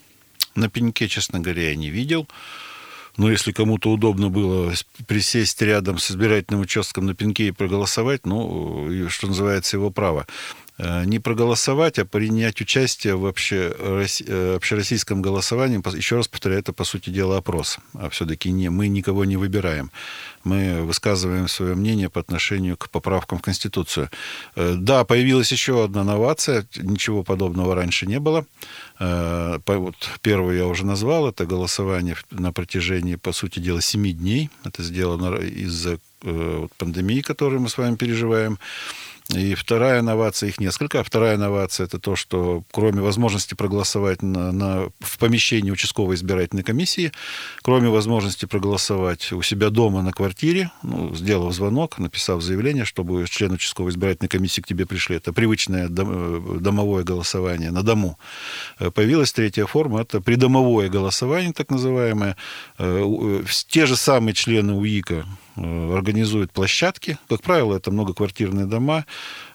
На 0.55 0.69
пеньке, 0.69 1.07
честно 1.07 1.39
говоря, 1.39 1.69
я 1.69 1.75
не 1.75 1.89
видел. 1.89 2.27
Но 3.17 3.29
если 3.29 3.51
кому-то 3.51 3.89
удобно 3.91 4.29
было 4.29 4.73
присесть 5.05 5.61
рядом 5.61 5.97
с 5.97 6.11
избирательным 6.11 6.61
участком 6.61 7.05
на 7.05 7.13
пеньке 7.13 7.47
и 7.47 7.51
проголосовать, 7.51 8.25
ну, 8.25 8.89
что 9.09 9.27
называется, 9.27 9.77
его 9.77 9.89
право. 9.91 10.27
Э, 10.83 11.05
не 11.05 11.19
проголосовать, 11.19 11.99
а 11.99 12.05
принять 12.05 12.59
участие 12.59 13.15
в 13.15 13.31
э, 13.51 14.55
общероссийском 14.55 15.21
голосовании. 15.21 15.79
Еще 15.95 16.15
раз 16.15 16.27
повторяю, 16.27 16.61
это, 16.61 16.73
по 16.73 16.85
сути 16.85 17.11
дела, 17.11 17.37
опрос. 17.37 17.77
А 17.93 18.09
все-таки 18.09 18.49
не, 18.51 18.69
мы 18.69 18.87
никого 18.87 19.23
не 19.25 19.37
выбираем. 19.37 19.91
Мы 20.43 20.81
высказываем 20.81 21.47
свое 21.47 21.75
мнение 21.75 22.09
по 22.09 22.19
отношению 22.19 22.77
к 22.77 22.89
поправкам 22.89 23.37
в 23.37 23.43
Конституцию. 23.43 24.09
Э, 24.55 24.73
да, 24.75 25.03
появилась 25.03 25.51
еще 25.51 25.83
одна 25.83 26.03
новация. 26.03 26.65
Ничего 26.75 27.23
подобного 27.23 27.75
раньше 27.75 28.07
не 28.07 28.19
было. 28.19 28.45
Вот 28.99 29.95
первую 30.21 30.57
я 30.57 30.67
уже 30.67 30.85
назвал. 30.85 31.27
Это 31.27 31.45
голосование 31.45 32.15
на 32.31 32.51
протяжении, 32.51 33.15
по 33.15 33.31
сути 33.33 33.59
дела, 33.59 33.81
семи 33.81 34.13
дней. 34.13 34.49
Это 34.63 34.83
сделано 34.83 35.35
из-за 35.37 35.99
пандемии, 36.77 37.21
которую 37.21 37.61
мы 37.61 37.69
с 37.69 37.77
вами 37.77 37.95
переживаем. 37.95 38.59
И 39.35 39.55
вторая 39.55 40.01
инновация, 40.01 40.49
их 40.49 40.59
несколько. 40.59 40.99
А 40.99 41.03
вторая 41.03 41.35
инновация 41.35 41.85
это 41.85 41.99
то, 41.99 42.15
что 42.15 42.63
кроме 42.71 43.01
возможности 43.01 43.53
проголосовать 43.53 44.21
на, 44.21 44.51
на, 44.51 44.89
в 44.99 45.17
помещении 45.17 45.71
участковой 45.71 46.15
избирательной 46.15 46.63
комиссии, 46.63 47.11
кроме 47.61 47.89
возможности 47.89 48.45
проголосовать 48.45 49.31
у 49.31 49.41
себя 49.41 49.69
дома 49.69 50.01
на 50.01 50.11
квартире, 50.11 50.71
ну, 50.83 51.15
сделав 51.15 51.53
звонок, 51.53 51.97
написав 51.97 52.41
заявление, 52.41 52.85
чтобы 52.85 53.25
члены 53.29 53.55
участковой 53.55 53.91
избирательной 53.91 54.29
комиссии 54.29 54.61
к 54.61 54.67
тебе 54.67 54.85
пришли, 54.85 55.15
это 55.15 55.31
привычное 55.31 55.87
дом, 55.87 56.61
домовое 56.61 57.03
голосование 57.03 57.71
на 57.71 57.83
дому. 57.83 58.17
Э, 58.79 58.91
появилась 58.91 59.31
третья 59.31 59.65
форма, 59.65 60.01
это 60.01 60.19
придомовое 60.19 60.89
голосование, 60.89 61.53
так 61.53 61.69
называемое. 61.69 62.35
Э, 62.77 63.43
те 63.67 63.85
же 63.85 63.95
самые 63.95 64.33
члены 64.33 64.73
УИКа 64.73 65.25
Э, 65.50 65.50
организует 65.55 66.51
площадки. 66.51 67.17
Как 67.29 67.41
правило, 67.41 67.75
это 67.75 67.91
многоквартирные 67.91 68.65
дома. 68.65 69.05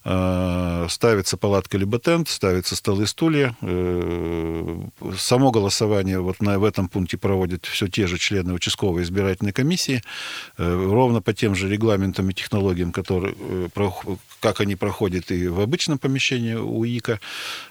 Э, 0.08 0.86
ставится 0.88 1.36
палатка 1.36 1.76
либо 1.78 1.98
тент, 1.98 2.28
ставятся 2.28 2.76
столы 2.76 3.02
и 3.02 3.06
стулья. 3.06 3.56
Э, 3.60 4.84
само 5.18 5.50
голосование 5.50 6.20
вот 6.20 6.40
на, 6.40 6.60
в 6.60 6.64
этом 6.64 6.88
пункте 6.88 7.18
проводят 7.18 7.66
все 7.66 7.88
те 7.88 8.06
же 8.06 8.16
члены 8.16 8.52
участковой 8.52 9.02
избирательной 9.02 9.52
комиссии, 9.52 10.02
ровно 10.58 11.20
по 11.22 11.32
тем 11.32 11.56
же 11.56 11.68
регламентам 11.68 12.30
и 12.30 12.34
технологиям, 12.34 12.92
которые, 12.92 13.34
как 14.40 14.60
они 14.60 14.76
проходят 14.76 15.32
и 15.32 15.48
в 15.48 15.60
обычном 15.60 15.98
помещении 15.98 16.54
УИКа. 16.54 17.20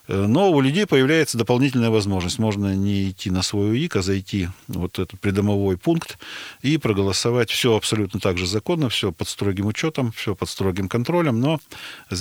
Но 0.08 0.52
у 0.52 0.60
людей 0.60 0.86
появляется 0.86 1.38
дополнительная 1.38 1.90
возможность. 1.90 2.40
Можно 2.40 2.76
не 2.76 3.12
идти 3.12 3.30
на 3.30 3.44
свой 3.44 3.72
УИК, 3.72 3.98
а 3.98 4.02
зайти 4.02 4.50
вот 4.68 5.00
этот 5.00 5.20
придомовой 5.20 5.78
пункт 5.78 6.18
и 6.62 6.78
проголосовать. 6.78 7.50
Все 7.50 7.76
абсолютно 7.76 8.20
так 8.20 8.38
же 8.38 8.46
законно, 8.46 8.90
все 8.90 9.12
под 9.12 9.30
строгим 9.30 9.68
учетом, 9.68 10.12
все 10.12 10.36
под 10.36 10.50
строгим 10.50 10.90
контролем, 10.90 11.40
но 11.40 11.60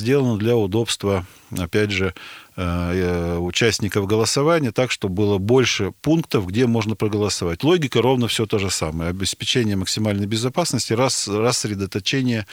сделано 0.04 0.37
для 0.37 0.54
удобства, 0.54 1.25
опять 1.58 1.90
же, 1.90 2.12
участников 2.56 4.06
голосования 4.06 4.70
так, 4.73 4.90
чтобы 4.90 5.14
было 5.14 5.38
больше 5.38 5.92
пунктов, 6.02 6.46
где 6.46 6.66
можно 6.66 6.94
проголосовать. 6.94 7.64
Логика 7.64 8.00
ровно 8.02 8.28
все 8.28 8.46
то 8.46 8.58
же 8.58 8.70
самое. 8.70 9.11
Обеспечение 9.11 9.76
максимальной 9.76 10.26
безопасности, 10.26 10.92
рас, 10.92 11.28
рассредоточение 11.28 12.46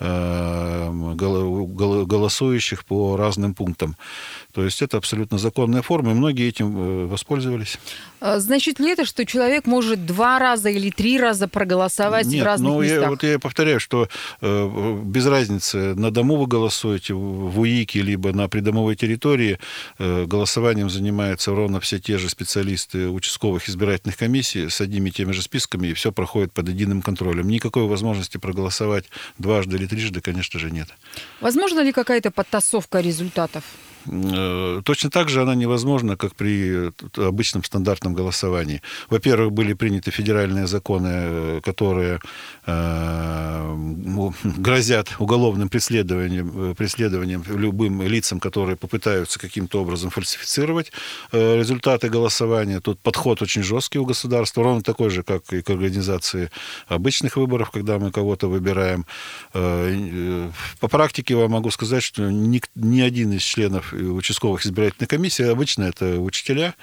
э, 0.00 0.90
голосующих 2.06 2.84
по 2.84 3.16
разным 3.16 3.54
пунктам. 3.54 3.96
То 4.52 4.64
есть 4.64 4.82
это 4.82 4.96
абсолютно 4.96 5.38
законная 5.38 5.82
форма, 5.82 6.12
и 6.12 6.14
многие 6.14 6.48
этим 6.48 6.76
э, 6.76 7.06
воспользовались. 7.06 7.78
А 8.20 8.38
значит 8.38 8.78
ли 8.78 8.92
это, 8.92 9.04
что 9.04 9.26
человек 9.26 9.66
может 9.66 10.06
два 10.06 10.38
раза 10.38 10.70
или 10.70 10.90
три 10.90 11.18
раза 11.18 11.48
проголосовать 11.48 12.26
Нет, 12.26 12.42
в 12.42 12.46
разных 12.46 12.72
ну, 12.72 12.82
местах? 12.82 13.02
Я, 13.02 13.10
вот 13.10 13.22
я 13.22 13.38
повторяю, 13.38 13.80
что 13.80 14.08
э, 14.40 15.00
без 15.04 15.26
разницы, 15.26 15.94
на 15.94 16.10
дому 16.10 16.36
вы 16.36 16.46
голосуете, 16.46 17.14
в 17.14 17.58
УИКе, 17.58 18.02
либо 18.02 18.32
на 18.32 18.48
придомовой 18.48 18.96
территории, 18.96 19.41
территории 19.42 19.58
э, 19.98 20.24
голосованием 20.26 20.90
занимаются 20.90 21.50
ровно 21.54 21.80
все 21.80 21.98
те 21.98 22.18
же 22.18 22.28
специалисты 22.28 23.08
участковых 23.08 23.68
избирательных 23.68 24.16
комиссий 24.16 24.68
с 24.68 24.80
одними 24.80 25.08
и 25.08 25.12
теми 25.12 25.32
же 25.32 25.42
списками, 25.42 25.88
и 25.88 25.94
все 25.94 26.12
проходит 26.12 26.52
под 26.52 26.68
единым 26.68 27.02
контролем. 27.02 27.48
Никакой 27.48 27.86
возможности 27.86 28.38
проголосовать 28.38 29.04
дважды 29.38 29.76
или 29.76 29.86
трижды, 29.86 30.20
конечно 30.20 30.60
же, 30.60 30.70
нет. 30.70 30.88
Возможно 31.40 31.80
ли 31.80 31.92
какая-то 31.92 32.30
подтасовка 32.30 33.00
результатов? 33.00 33.64
Э, 34.06 34.82
точно 34.84 35.10
так 35.10 35.28
же 35.28 35.42
она 35.42 35.54
невозможна, 35.54 36.16
как 36.16 36.34
при 36.34 36.92
обычном 37.16 37.64
стандартном 37.64 38.14
голосовании. 38.14 38.82
Во-первых, 39.10 39.52
были 39.52 39.74
приняты 39.74 40.10
федеральные 40.10 40.66
законы, 40.66 41.60
которые 41.62 42.20
грозят 44.58 45.08
уголовным 45.18 45.68
преследованием, 45.68 46.74
преследованием 46.74 47.44
любым 47.48 48.02
лицам, 48.02 48.40
которые 48.40 48.76
попытаются 48.76 49.38
каким-то 49.38 49.82
образом 49.82 50.10
фальсифицировать 50.10 50.92
результаты 51.32 52.08
голосования. 52.08 52.80
Тут 52.80 53.00
подход 53.00 53.42
очень 53.42 53.62
жесткий 53.62 53.98
у 53.98 54.04
государства, 54.04 54.62
ровно 54.62 54.82
такой 54.82 55.10
же, 55.10 55.22
как 55.22 55.52
и 55.52 55.62
к 55.62 55.70
организации 55.70 56.50
обычных 56.88 57.36
выборов, 57.36 57.70
когда 57.70 57.98
мы 57.98 58.10
кого-то 58.10 58.48
выбираем. 58.48 59.06
По 59.52 60.88
практике 60.88 61.34
вам 61.34 61.52
могу 61.52 61.70
сказать, 61.70 62.02
что 62.02 62.30
ни, 62.30 62.60
ни 62.74 63.00
один 63.00 63.32
из 63.32 63.42
членов 63.42 63.91
участковых 63.92 64.64
избирательных 64.64 65.08
комиссий, 65.08 65.44
обычно 65.44 65.84
это 65.84 66.20
учителя, 66.20 66.74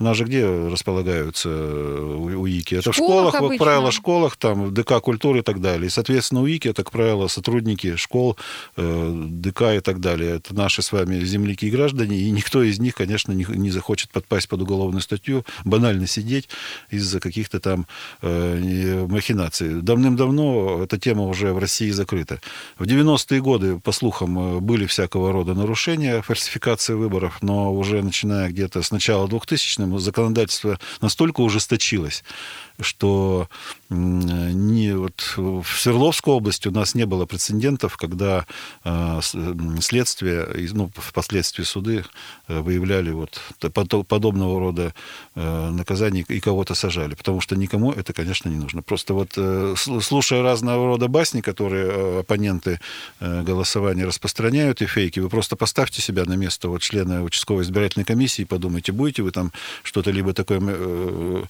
у 0.00 0.04
нас 0.04 0.16
же 0.16 0.24
где 0.24 0.46
располагаются 0.46 1.48
УИКи? 1.48 2.76
Это 2.76 2.92
в 2.92 2.94
школах, 2.94 3.34
в 3.34 3.48
как 3.48 3.58
правило, 3.58 3.90
школах, 3.90 4.36
там, 4.36 4.72
ДК 4.72 5.00
культуры 5.00 5.40
и 5.40 5.42
так 5.42 5.60
далее. 5.60 5.88
И, 5.88 5.90
соответственно, 5.90 6.42
УИКи, 6.42 6.68
это, 6.68 6.84
как 6.84 6.92
правило, 6.92 7.26
сотрудники 7.26 7.96
школ, 7.96 8.36
э, 8.76 9.12
ДК 9.28 9.62
и 9.76 9.80
так 9.80 10.00
далее. 10.00 10.36
Это 10.36 10.54
наши 10.54 10.82
с 10.82 10.92
вами 10.92 11.18
земляки 11.24 11.66
и 11.66 11.70
граждане, 11.70 12.16
и 12.16 12.30
никто 12.30 12.62
из 12.62 12.78
них, 12.78 12.94
конечно, 12.94 13.32
не, 13.32 13.44
не 13.48 13.70
захочет 13.70 14.10
подпасть 14.10 14.48
под 14.48 14.62
уголовную 14.62 15.00
статью, 15.00 15.44
банально 15.64 16.06
сидеть 16.06 16.48
из-за 16.90 17.18
каких-то 17.18 17.58
там 17.58 17.86
э, 18.22 19.06
махинаций. 19.08 19.82
Давным-давно 19.82 20.84
эта 20.84 20.98
тема 20.98 21.24
уже 21.24 21.52
в 21.52 21.58
России 21.58 21.90
закрыта. 21.90 22.40
В 22.78 22.84
90-е 22.84 23.40
годы, 23.40 23.80
по 23.80 23.90
слухам, 23.90 24.38
э, 24.38 24.60
были 24.60 24.86
всякого 24.86 25.32
рода 25.32 25.54
нарушения, 25.54 26.22
фальсификации 26.22 26.94
выборов, 26.94 27.38
но 27.42 27.74
уже 27.74 28.00
начиная 28.02 28.48
где-то 28.48 28.82
с 28.82 28.92
начала 28.92 29.26
2000-х 29.26 29.87
законодательство 29.96 30.78
настолько 31.00 31.40
ужесточилось, 31.40 32.24
что 32.80 33.48
не, 33.90 34.92
вот 34.94 35.34
в 35.36 35.64
Свердловской 35.64 36.34
области 36.34 36.68
у 36.68 36.70
нас 36.70 36.94
не 36.94 37.06
было 37.06 37.24
прецедентов, 37.26 37.96
когда 37.96 38.46
э, 38.84 39.20
следствие, 39.80 40.46
ну, 40.72 40.90
впоследствии 40.94 41.62
суды 41.62 42.04
э, 42.48 42.60
выявляли 42.60 43.10
вот 43.10 43.40
подобного 44.06 44.60
рода 44.60 44.94
э, 45.34 45.70
наказания 45.70 46.24
и 46.28 46.40
кого-то 46.40 46.74
сажали, 46.74 47.14
потому 47.14 47.40
что 47.40 47.56
никому 47.56 47.92
это, 47.92 48.12
конечно, 48.12 48.48
не 48.48 48.56
нужно. 48.56 48.82
Просто 48.82 49.14
вот 49.14 49.38
слушая 49.76 50.42
разного 50.42 50.86
рода 50.86 51.08
басни, 51.08 51.40
которые 51.40 52.20
оппоненты 52.20 52.80
голосования 53.20 54.04
распространяют 54.04 54.82
и 54.82 54.86
фейки, 54.86 55.20
вы 55.20 55.28
просто 55.28 55.56
поставьте 55.56 56.02
себя 56.02 56.24
на 56.26 56.34
место 56.34 56.68
вот 56.68 56.82
члена 56.82 57.22
участковой 57.22 57.64
избирательной 57.64 58.04
комиссии 58.04 58.42
и 58.42 58.44
подумайте, 58.44 58.92
будете 58.92 59.22
вы 59.22 59.30
там 59.30 59.52
что-то 59.82 60.10
либо 60.10 60.32
такое 60.34 61.48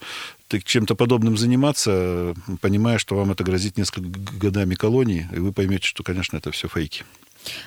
чем-то 0.48 0.94
подобным 0.94 1.36
заниматься, 1.36 2.34
понимая, 2.60 2.98
что 2.98 3.16
вам 3.16 3.32
это 3.32 3.44
грозит 3.44 3.76
несколько 3.76 4.08
годами 4.38 4.74
колонии, 4.74 5.28
и 5.32 5.38
вы 5.38 5.52
поймете, 5.52 5.86
что, 5.86 6.02
конечно, 6.02 6.36
это 6.36 6.50
все 6.50 6.68
фейки. 6.68 7.04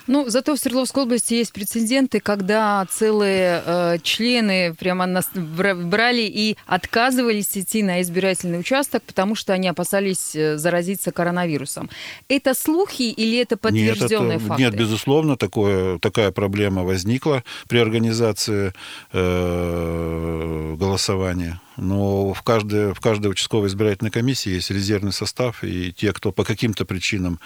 Ну, 0.08 0.30
зато 0.30 0.56
в 0.56 0.60
Свердловской 0.60 1.04
области 1.04 1.34
есть 1.34 1.54
прецеденты, 1.54 2.20
когда 2.20 2.86
целые 2.90 3.64
э, 3.66 3.98
члены 4.04 4.74
прямо 4.74 5.06
нас 5.06 5.30
брали 5.34 6.22
и 6.22 6.58
отказывались 6.66 7.58
идти 7.58 7.84
на 7.84 8.02
избирательный 8.02 8.60
участок, 8.60 9.04
потому 9.04 9.36
что 9.36 9.54
они 9.54 9.68
опасались 9.68 10.36
э, 10.36 10.58
заразиться 10.58 11.12
коронавирусом. 11.12 11.90
Это 12.28 12.54
слухи 12.54 13.04
или 13.04 13.38
это 13.38 13.58
подтвержденные 13.58 14.34
нет, 14.34 14.38
это, 14.38 14.48
факты? 14.48 14.64
Нет, 14.64 14.76
безусловно, 14.76 15.38
такое, 15.38 16.00
такая 16.00 16.32
проблема 16.32 16.84
возникла 16.84 17.44
при 17.68 17.80
организации 17.80 18.74
э, 19.14 20.76
голосования 20.78 21.60
но 21.82 22.32
в 22.34 22.44
каждой, 22.44 22.94
в 22.94 23.00
каждой 23.00 23.32
участковой 23.32 23.68
избирательной 23.68 24.12
комиссии 24.12 24.52
есть 24.52 24.70
резервный 24.70 25.12
состав, 25.12 25.64
и 25.64 25.92
те, 25.92 26.14
кто 26.14 26.32
по 26.32 26.44
каким-то 26.44 26.86
причинам 26.86 27.40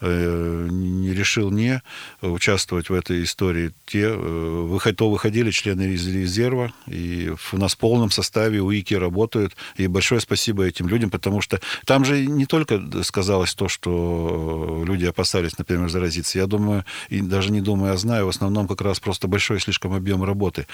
э, 0.00 0.68
не 0.70 1.12
решил 1.12 1.50
не 1.50 1.82
участвовать 2.22 2.88
в 2.88 2.94
этой 2.94 3.22
истории, 3.22 3.72
те 3.84 4.14
э, 4.14 4.92
то 4.96 5.10
выходили 5.10 5.50
члены 5.50 5.82
из 5.92 6.06
резерва, 6.06 6.72
и 6.86 7.34
у 7.52 7.56
нас 7.58 7.74
в 7.74 7.78
полном 7.78 8.10
составе 8.10 8.62
УИКи 8.62 8.94
работают, 8.94 9.56
и 9.76 9.86
большое 9.86 10.20
спасибо 10.22 10.64
этим 10.64 10.88
людям, 10.88 11.10
потому 11.10 11.42
что 11.42 11.60
там 11.84 12.04
же 12.04 12.24
не 12.26 12.46
только 12.46 12.80
сказалось 13.02 13.54
то, 13.54 13.68
что 13.68 14.84
люди 14.86 15.04
опасались, 15.04 15.58
например, 15.58 15.90
заразиться, 15.90 16.38
я 16.38 16.46
думаю, 16.46 16.84
и 17.10 17.20
даже 17.20 17.52
не 17.52 17.60
думаю, 17.60 17.92
а 17.92 17.96
знаю, 17.98 18.26
в 18.26 18.30
основном 18.30 18.68
как 18.68 18.80
раз 18.80 19.00
просто 19.00 19.28
большой 19.28 19.60
слишком 19.60 19.92
объем 19.92 20.24
работы. 20.24 20.66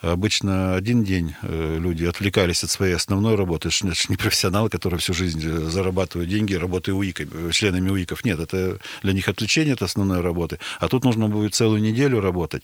Обычно 0.00 0.74
один 0.74 1.04
день 1.04 1.34
э, 1.42 1.78
люди 1.78 2.04
отвлекались 2.04 2.61
отвлекались 2.62 2.64
от 2.64 2.70
своей 2.70 2.94
основной 2.94 3.34
работы. 3.34 3.68
Это 3.68 3.76
же 3.76 3.84
не 4.08 4.16
профессионалы, 4.16 4.68
которые 4.68 4.98
всю 4.98 5.14
жизнь 5.14 5.40
э, 5.44 5.70
зарабатывают 5.70 6.30
деньги, 6.30 6.54
работая 6.54 6.94
УИКами, 6.94 7.48
э, 7.48 7.52
членами 7.52 7.90
УИКов. 7.90 8.24
Нет, 8.24 8.40
это 8.40 8.78
для 9.02 9.12
них 9.12 9.28
отвлечение 9.28 9.74
от 9.74 9.82
основной 9.82 10.20
работы. 10.20 10.58
А 10.80 10.88
тут 10.88 11.04
нужно 11.04 11.28
будет 11.28 11.54
целую 11.54 11.80
неделю 11.82 12.20
работать. 12.20 12.62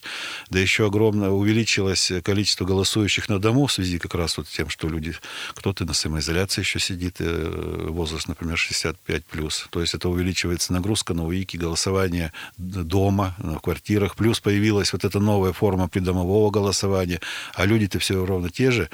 Да 0.49 0.59
еще 0.59 0.85
огромное 0.85 1.29
увеличилось 1.29 2.11
количество 2.23 2.65
голосующих 2.65 3.29
на 3.29 3.39
дому 3.39 3.65
в 3.65 3.71
связи 3.71 3.99
как 3.99 4.15
раз 4.15 4.37
вот 4.37 4.47
с 4.47 4.51
тем, 4.51 4.69
что 4.69 4.89
люди... 4.89 5.13
Кто-то 5.55 5.85
на 5.85 5.93
самоизоляции 5.93 6.61
еще 6.61 6.79
сидит, 6.79 7.15
э, 7.19 7.87
возраст, 7.89 8.27
например, 8.27 8.55
65+. 8.55 9.23
плюс. 9.29 9.67
То 9.69 9.81
есть 9.81 9.95
это 9.95 10.09
увеличивается 10.09 10.73
нагрузка 10.73 11.13
на 11.13 11.25
УИКи, 11.25 11.57
голосование 11.57 12.31
дома, 12.57 13.35
в 13.37 13.59
квартирах. 13.59 14.15
Плюс 14.15 14.39
появилась 14.39 14.93
вот 14.93 15.05
эта 15.05 15.19
новая 15.19 15.53
форма 15.53 15.87
придомового 15.87 16.51
голосования. 16.51 17.19
А 17.55 17.65
люди-то 17.65 17.99
все 17.99 18.25
ровно 18.25 18.49
те 18.49 18.71
же. 18.71 18.89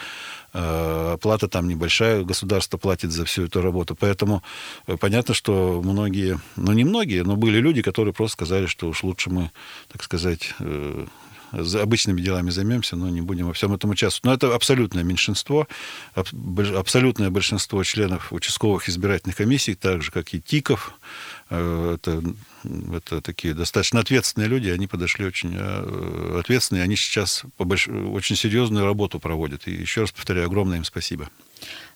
Э, 0.58 1.18
плата 1.22 1.50
там 1.50 1.68
небольшая, 1.68 2.24
государство 2.24 2.78
платит 2.78 3.12
за 3.12 3.26
всю 3.26 3.44
эту 3.44 3.62
работу. 3.62 3.94
Поэтому 4.00 4.42
э, 4.88 4.96
понятно, 4.96 5.34
что 5.34 5.82
многие, 5.84 6.40
ну 6.56 6.72
не 6.72 6.86
многие, 6.86 7.24
но 7.24 7.36
были 7.36 7.60
люди, 7.60 7.82
которые 7.82 8.14
просто 8.14 8.34
сказали, 8.34 8.66
что 8.66 8.88
уж 8.88 9.04
лучше 9.04 9.30
мы, 9.30 9.52
так 9.92 10.02
сказать, 10.04 10.56
э, 11.56 11.80
обычными 11.82 12.22
делами 12.22 12.50
займемся, 12.50 12.96
но 12.96 13.10
не 13.10 13.22
будем 13.22 13.48
во 13.48 13.54
всем 13.54 13.74
этом 13.74 13.90
участвовать. 13.90 14.26
Но 14.26 14.48
это 14.48 14.56
абсолютное 14.56 15.04
меньшинство, 15.04 15.68
абсолютное 16.14 17.30
большинство 17.30 17.84
членов 17.84 18.32
участковых 18.32 18.90
избирательных 18.90 19.36
комиссий, 19.36 19.76
так 19.76 20.02
же, 20.02 20.12
как 20.12 20.34
и 20.34 20.42
ТИКов, 20.42 20.94
это 21.50 22.24
это 22.94 23.22
такие 23.22 23.54
достаточно 23.54 24.00
ответственные 24.00 24.50
люди, 24.50 24.70
они 24.70 24.88
подошли 24.88 25.26
очень 25.26 25.56
э, 25.56 26.40
ответственные, 26.40 26.84
они 26.84 26.96
сейчас 26.96 27.44
очень 27.58 28.36
серьезную 28.36 28.86
работу 28.86 29.20
проводят. 29.20 29.68
И 29.68 29.72
еще 29.72 30.02
раз 30.02 30.12
повторяю, 30.12 30.48
огромное 30.48 30.78
им 30.78 30.84
спасибо. 30.84 31.30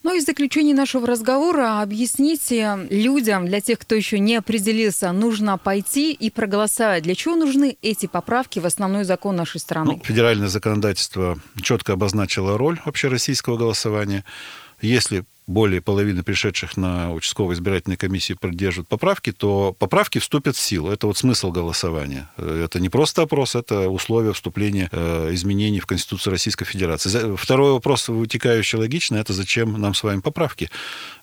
Ну 0.03 0.15
и 0.15 0.19
в 0.19 0.23
заключение 0.23 0.73
нашего 0.73 1.05
разговора 1.05 1.82
объясните 1.82 2.88
людям, 2.89 3.47
для 3.47 3.60
тех, 3.60 3.79
кто 3.79 3.95
еще 3.95 4.17
не 4.17 4.38
определился, 4.38 5.12
нужно 5.12 5.58
пойти 5.58 6.13
и 6.13 6.29
проголосовать. 6.29 7.03
Для 7.03 7.15
чего 7.15 7.36
нужны 7.36 7.77
эти 7.82 8.05
поправки 8.05 8.60
в 8.60 8.65
основной 8.65 9.03
закон 9.03 9.36
нашей 9.36 9.60
страны? 9.60 9.93
Ну, 9.93 10.01
федеральное 10.03 10.47
законодательство 10.47 11.38
четко 11.62 11.93
обозначило 11.93 12.58
роль 12.58 12.79
общероссийского 12.86 13.58
голосования. 13.58 14.23
Если 14.82 15.25
более 15.50 15.82
половины 15.82 16.22
пришедших 16.22 16.78
на 16.78 17.12
участковые 17.12 17.56
избирательные 17.56 17.98
комиссии 17.98 18.34
поддерживают 18.34 18.88
поправки, 18.88 19.32
то 19.32 19.76
поправки 19.78 20.20
вступят 20.20 20.56
в 20.56 20.60
силу. 20.60 20.92
Это 20.92 21.08
вот 21.08 21.18
смысл 21.18 21.52
голосования. 21.52 22.30
Это 22.38 22.80
не 22.80 22.90
просто 22.90 23.24
опрос, 23.24 23.56
это 23.56 23.90
условия 23.90 24.32
вступления 24.34 24.90
э, 24.92 25.34
изменений 25.34 25.80
в 25.80 25.88
Конституцию 25.88 26.34
Российской 26.34 26.66
Федерации. 26.66 27.36
Второй 27.36 27.72
вопрос, 27.72 28.10
вытекающий 28.10 28.78
логично, 28.78 29.18
это 29.18 29.34
зачем 29.34 29.74
нам 29.82 29.96
с 29.96 30.04
вами 30.04 30.22
поправки 30.22 30.70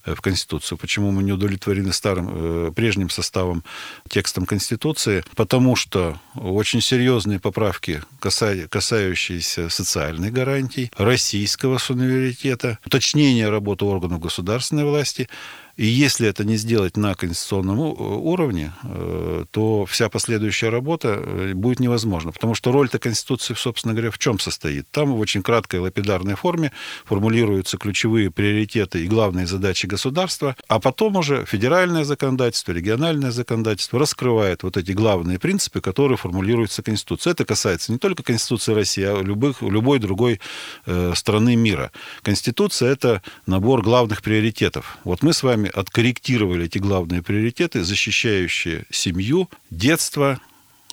э, 0.05 0.15
в 0.17 0.21
Конституцию? 0.21 0.77
Почему 0.77 1.13
мы 1.13 1.23
не 1.23 1.33
удовлетворены 1.33 1.93
старым, 1.93 2.29
э, 2.31 2.73
прежним 2.75 3.11
составом, 3.11 3.63
текстом 4.09 4.45
Конституции? 4.45 5.23
Потому 5.37 5.77
что 5.77 6.21
очень 6.35 6.81
серьезные 6.81 7.39
поправки, 7.39 8.03
касающиеся 8.19 9.69
социальных 9.69 10.33
гарантий, 10.33 10.91
российского 10.97 11.79
суверенитета, 11.79 12.81
уточнение 12.85 13.49
работы 13.49 13.85
органов 13.85 14.16
органов 14.17 14.21
государственной 14.21 14.85
власти 14.85 15.29
и 15.77 15.85
если 15.85 16.27
это 16.27 16.45
не 16.45 16.57
сделать 16.57 16.97
на 16.97 17.15
конституционном 17.15 17.81
уровне, 17.81 18.73
э, 18.83 19.45
то 19.51 19.85
вся 19.85 20.09
последующая 20.09 20.71
работа 20.71 21.09
э, 21.09 21.53
будет 21.55 21.81
невозможна. 21.81 22.33
Потому 22.33 22.55
что 22.55 22.73
роль-то 22.73 22.99
Конституции, 22.99 23.53
собственно 23.55 23.93
говоря, 23.93 24.11
в 24.11 24.19
чем 24.19 24.39
состоит? 24.39 24.91
Там 24.91 25.13
в 25.13 25.21
очень 25.21 25.43
краткой 25.43 25.81
лапидарной 25.81 26.35
форме 26.35 26.73
формулируются 27.05 27.77
ключевые 27.77 28.31
приоритеты 28.31 29.05
и 29.05 29.07
главные 29.07 29.47
задачи 29.47 29.85
государства, 29.85 30.57
а 30.67 30.81
потом 30.81 31.17
уже 31.17 31.45
федеральное 31.45 32.05
законодательство, 32.05 32.73
региональное 32.73 33.31
законодательство 33.31 33.99
раскрывает 33.99 34.63
вот 34.63 34.79
эти 34.79 34.93
главные 34.93 35.39
принципы, 35.39 35.83
которые 35.83 36.17
формулируются 36.17 36.83
Конституцией. 36.83 37.33
Это 37.33 37.45
касается 37.45 37.93
не 37.93 37.99
только 37.99 38.23
Конституции 38.23 38.73
России, 38.73 39.05
а 39.05 39.23
любых, 39.23 39.61
любой 39.61 39.99
другой 39.99 40.41
э, 40.87 41.13
страны 41.15 41.55
мира. 41.55 41.93
Конституция– 42.23 42.91
это 42.93 43.21
набор 43.45 43.83
главных 43.83 44.23
приоритетов. 44.23 44.97
Вот 45.05 45.23
мы 45.23 45.35
с 45.35 45.43
вами 45.43 45.66
вами 45.67 45.71
откорректировали 45.75 46.67
эти 46.67 46.79
главные 46.79 47.23
приоритеты, 47.23 47.85
защищающие 47.85 48.85
семью, 48.91 49.49
детство, 49.71 50.41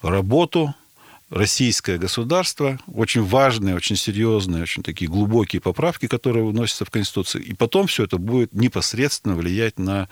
работу, 0.01 0.73
российское 1.29 1.97
государство, 1.97 2.79
очень 2.87 3.23
важные, 3.23 3.75
очень 3.75 3.95
серьезные, 3.95 4.63
очень 4.63 4.83
такие 4.83 5.09
глубокие 5.09 5.61
поправки, 5.61 6.07
которые 6.07 6.45
вносятся 6.45 6.85
в 6.85 6.91
Конституцию, 6.91 7.43
и 7.43 7.53
потом 7.53 7.87
все 7.87 8.03
это 8.03 8.17
будет 8.17 8.53
непосредственно 8.53 9.35
влиять 9.35 9.79
на 9.79 10.09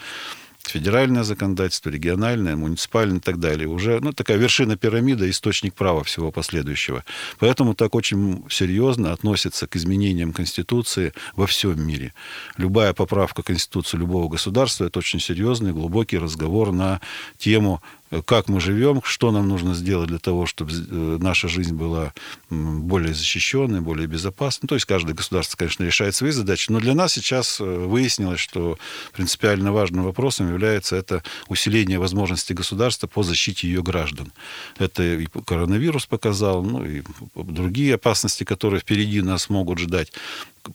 федеральное 0.67 1.24
законодательство, 1.24 1.89
региональное, 1.89 2.56
муниципальное 2.56 3.17
и 3.17 3.21
так 3.21 3.39
далее. 3.39 3.67
Уже 3.67 4.00
ну, 4.02 4.13
такая 4.13 4.38
вершина 4.38 4.78
пирамиды, 4.78 5.30
источник 5.30 5.74
права 5.74 6.04
всего 6.04 6.32
последующего. 6.32 7.04
Поэтому 7.39 7.74
так 7.74 7.95
очень 7.95 8.43
серьезно 8.50 9.12
относятся 9.12 9.67
к 9.67 9.76
изменениям 9.76 10.34
Конституции 10.34 11.13
во 11.36 11.47
всем 11.47 11.86
мире. 11.86 12.13
Любая 12.58 12.93
поправка 12.93 13.43
Конституции 13.43 13.97
любого 13.97 14.30
государства– 14.30 14.86
это 14.86 15.00
очень 15.00 15.19
серьезный, 15.19 15.74
глубокий 15.74 16.17
разговор 16.17 16.71
на 16.71 17.02
тему 17.38 17.82
как 18.26 18.50
мы 18.50 18.60
живем, 18.60 19.02
что 19.04 19.32
нам 19.32 19.47
нужно 19.47 19.74
сделать 19.74 20.08
для 20.08 20.19
того, 20.19 20.45
чтобы 20.45 20.71
э, 20.71 21.17
наша 21.19 21.47
жизнь 21.47 21.74
была 21.74 22.13
более 22.50 23.13
защищенной, 23.13 23.80
более 23.80 24.08
безопасной. 24.08 24.67
То 24.67 24.76
есть 24.76 24.86
каждое 24.86 25.13
государство, 25.13 25.58
конечно, 25.58 25.84
решает 25.84 26.13
свои 26.13 26.32
задачи, 26.32 26.71
но 26.71 26.80
для 26.80 26.93
нас 26.93 27.13
сейчас 27.13 27.62
э, 27.62 27.63
выяснилось, 27.63 28.39
что 28.39 28.78
принципиально 29.13 29.71
важным 29.71 30.04
вопросом 30.04 30.50
является 30.50 30.97
это 30.97 31.24
усиление 31.47 32.00
возможностей 32.00 32.54
государства 32.54 33.08
по 33.08 33.24
защите 33.24 33.67
ее 33.67 33.82
граждан. 33.82 34.34
Это 34.78 35.04
и 35.04 35.28
коронавирус 35.45 36.06
показал, 36.06 36.63
ну 36.63 36.84
и 36.86 37.04
другие 37.36 37.95
опасности, 37.95 38.43
которые 38.43 38.82
впереди 38.82 39.21
нас 39.21 39.50
могут 39.50 39.80
ждать. 39.80 40.12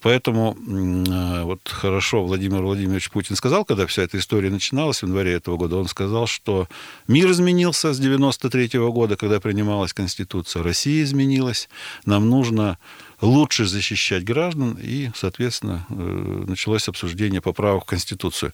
Поэтому 0.01 0.57
э, 0.57 1.43
вот 1.43 1.67
хорошо 1.69 2.25
Владимир 2.25 2.61
Владимирович 2.61 3.09
Путин 3.09 3.37
сказал, 3.37 3.63
когда 3.63 3.87
вся 3.87 4.03
эта 4.03 4.17
история 4.17 4.49
начиналась 4.49 5.01
в 5.01 5.07
январе 5.07 5.33
этого 5.33 5.55
года, 5.55 5.77
он 5.77 5.87
сказал, 5.87 6.27
что 6.27 6.67
мир 7.07 7.31
изменился 7.31 7.93
с 7.93 7.99
93 7.99 8.67
-го 8.79 8.91
года, 8.91 9.15
когда 9.15 9.39
принималась 9.39 9.93
Конституция, 9.93 10.61
Россия 10.63 11.03
изменилась, 11.03 11.69
нам 12.05 12.29
нужно 12.29 12.77
лучше 13.21 13.65
защищать 13.65 14.25
граждан, 14.25 14.77
и, 14.81 15.09
соответственно, 15.15 15.85
э, 15.89 16.43
началось 16.47 16.89
обсуждение 16.89 17.41
поправок 17.41 17.83
в 17.83 17.87
Конституцию. 17.87 18.53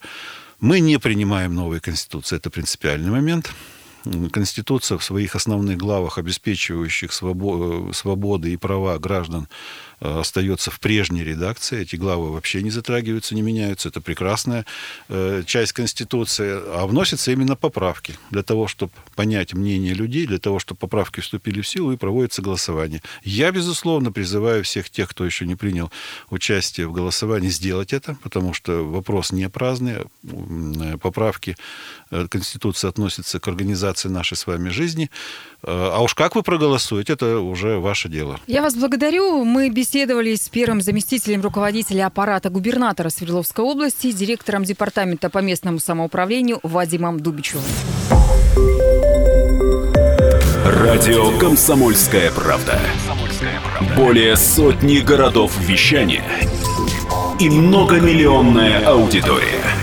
Мы 0.59 0.81
не 0.81 0.99
принимаем 0.99 1.55
новые 1.55 1.81
Конституции, 1.81 2.35
это 2.37 2.51
принципиальный 2.51 3.09
момент. 3.09 3.53
Конституция 4.31 4.97
в 4.97 5.03
своих 5.03 5.35
основных 5.35 5.77
главах, 5.77 6.17
обеспечивающих 6.17 7.11
э, 7.11 7.91
свободы 7.93 8.51
и 8.51 8.57
права 8.57 8.97
граждан, 8.97 9.47
остается 9.99 10.71
в 10.71 10.79
прежней 10.79 11.23
редакции. 11.23 11.81
Эти 11.81 11.95
главы 11.95 12.31
вообще 12.31 12.61
не 12.61 12.69
затрагиваются, 12.69 13.35
не 13.35 13.41
меняются. 13.41 13.89
Это 13.89 14.01
прекрасная 14.01 14.65
э, 15.09 15.43
часть 15.45 15.73
Конституции. 15.73 16.59
А 16.67 16.85
вносятся 16.87 17.31
именно 17.31 17.55
поправки 17.55 18.15
для 18.31 18.43
того, 18.43 18.67
чтобы 18.67 18.91
понять 19.15 19.53
мнение 19.53 19.93
людей, 19.93 20.27
для 20.27 20.39
того, 20.39 20.59
чтобы 20.59 20.79
поправки 20.79 21.19
вступили 21.19 21.61
в 21.61 21.67
силу 21.67 21.93
и 21.93 21.97
проводится 21.97 22.41
голосование. 22.41 23.01
Я, 23.23 23.51
безусловно, 23.51 24.11
призываю 24.11 24.63
всех 24.63 24.89
тех, 24.89 25.09
кто 25.09 25.25
еще 25.25 25.45
не 25.45 25.55
принял 25.55 25.91
участие 26.29 26.87
в 26.87 26.93
голосовании, 26.93 27.49
сделать 27.49 27.93
это, 27.93 28.15
потому 28.23 28.53
что 28.53 28.83
вопрос 28.83 29.31
не 29.31 29.49
праздный. 29.49 29.95
Э, 30.23 30.97
поправки 31.01 31.55
Конституции 32.29 32.87
относятся 32.87 33.39
к 33.39 33.47
организации 33.47 34.09
нашей 34.09 34.37
с 34.37 34.45
вами 34.45 34.69
жизни. 34.69 35.09
А 35.63 36.01
уж 36.01 36.13
как 36.13 36.35
вы 36.35 36.43
проголосуете, 36.43 37.13
это 37.13 37.39
уже 37.39 37.79
ваше 37.79 38.09
дело. 38.09 38.39
Я 38.47 38.61
вас 38.61 38.75
благодарю. 38.75 39.43
Мы 39.43 39.69
беседовали 39.83 40.33
с 40.35 40.47
первым 40.47 40.79
заместителем 40.81 41.41
руководителя 41.41 42.05
аппарата 42.05 42.49
губернатора 42.49 43.09
Свердловской 43.09 43.65
области, 43.65 44.13
директором 44.13 44.63
департамента 44.63 45.29
по 45.29 45.39
местному 45.39 45.79
самоуправлению 45.79 46.61
Вадимом 46.63 47.19
Дубичевым. 47.19 47.65
Радио 50.65 51.37
«Комсомольская 51.37 52.31
правда». 52.31 52.79
Более 53.97 54.37
сотни 54.37 54.99
городов 54.99 55.51
вещания 55.59 56.23
и 57.41 57.49
многомиллионная 57.49 58.85
аудитория. 58.87 59.82